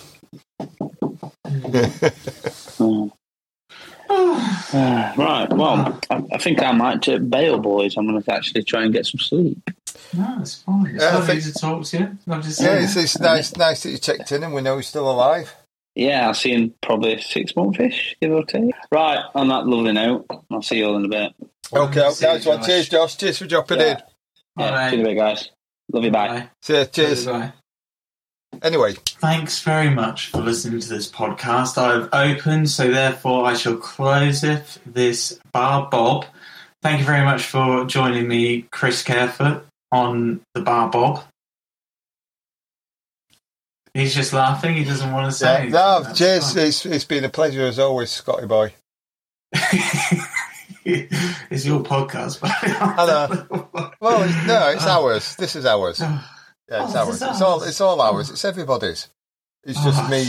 [2.78, 3.10] Mm.
[4.08, 7.96] Ah, right, well, I, I think I might uh, bail, boys.
[7.96, 9.58] I'm going to actually try and get some sleep.
[10.12, 10.86] No, it's fine.
[10.86, 12.18] It's Yeah, I lovely think- to talk to you.
[12.26, 14.74] Lovely to see Yeah, it's, it's nice, nice that you checked in, and we know
[14.74, 15.54] you're still alive.
[15.96, 18.74] Yeah, I'll see you in probably six months ish, give or take.
[18.92, 21.32] Right, on that lovely note, I'll see you all in a bit.
[21.72, 22.62] Okay, See you, nice one.
[22.62, 23.16] Cheers, Josh.
[23.16, 23.86] Cheers for dropping Yeah.
[23.92, 23.98] in.
[24.58, 24.90] Yeah, Bye.
[24.90, 25.50] see you in a bit, guys.
[25.92, 26.28] Love you, bye.
[26.28, 26.48] Bye.
[26.62, 27.26] See ya, cheers.
[27.26, 27.52] Bye.
[28.62, 31.76] Anyway, Thanks very much for listening to this podcast.
[31.78, 34.78] I've opened, so therefore I shall close it.
[34.86, 36.26] This Bar Bob.
[36.82, 41.24] Thank you very much for joining me, Chris Kerfoot, on the Bar Bob.
[43.96, 44.74] He's just laughing.
[44.74, 45.64] He doesn't want to say.
[45.64, 46.54] yeah, no, cheers.
[46.56, 48.74] It's, it's been a pleasure as always, Scotty boy.
[50.84, 55.36] it's your podcast, but Well, it's, no, it's ours.
[55.36, 56.00] This is ours.
[56.00, 56.20] Yeah,
[56.68, 57.22] it's Oh, ours.
[57.22, 57.60] It's all.
[57.60, 57.68] ours.
[57.68, 58.30] It's all ours.
[58.30, 59.08] It's everybody's.
[59.64, 60.24] It's just Oh, me.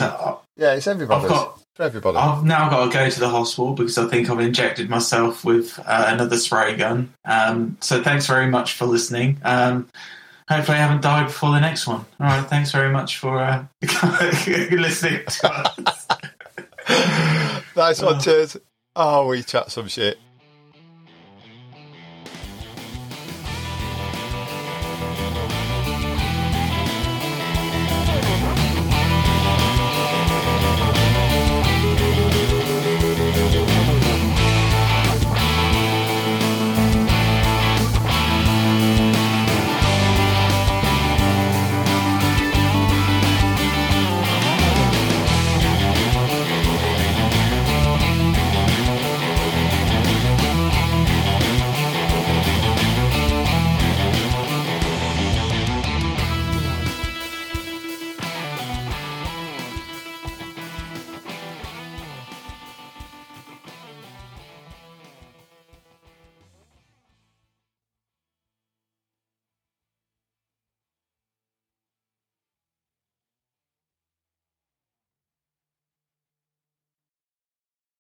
[0.56, 1.26] Yeah, it's everybody's.
[1.26, 2.18] I've got For everybody.
[2.18, 5.78] I've now got to go to the hospital because I think I've injected myself with
[5.86, 7.14] uh, another spray gun.
[7.26, 9.40] Um, so thanks very much for listening.
[9.44, 9.90] Um,
[10.50, 12.06] hopefully I haven't died before the next one.
[12.20, 16.08] All right, thanks very much for uh, listening to us.
[17.76, 18.58] nice one, cheers.
[18.96, 20.18] Oh, we chat some shit.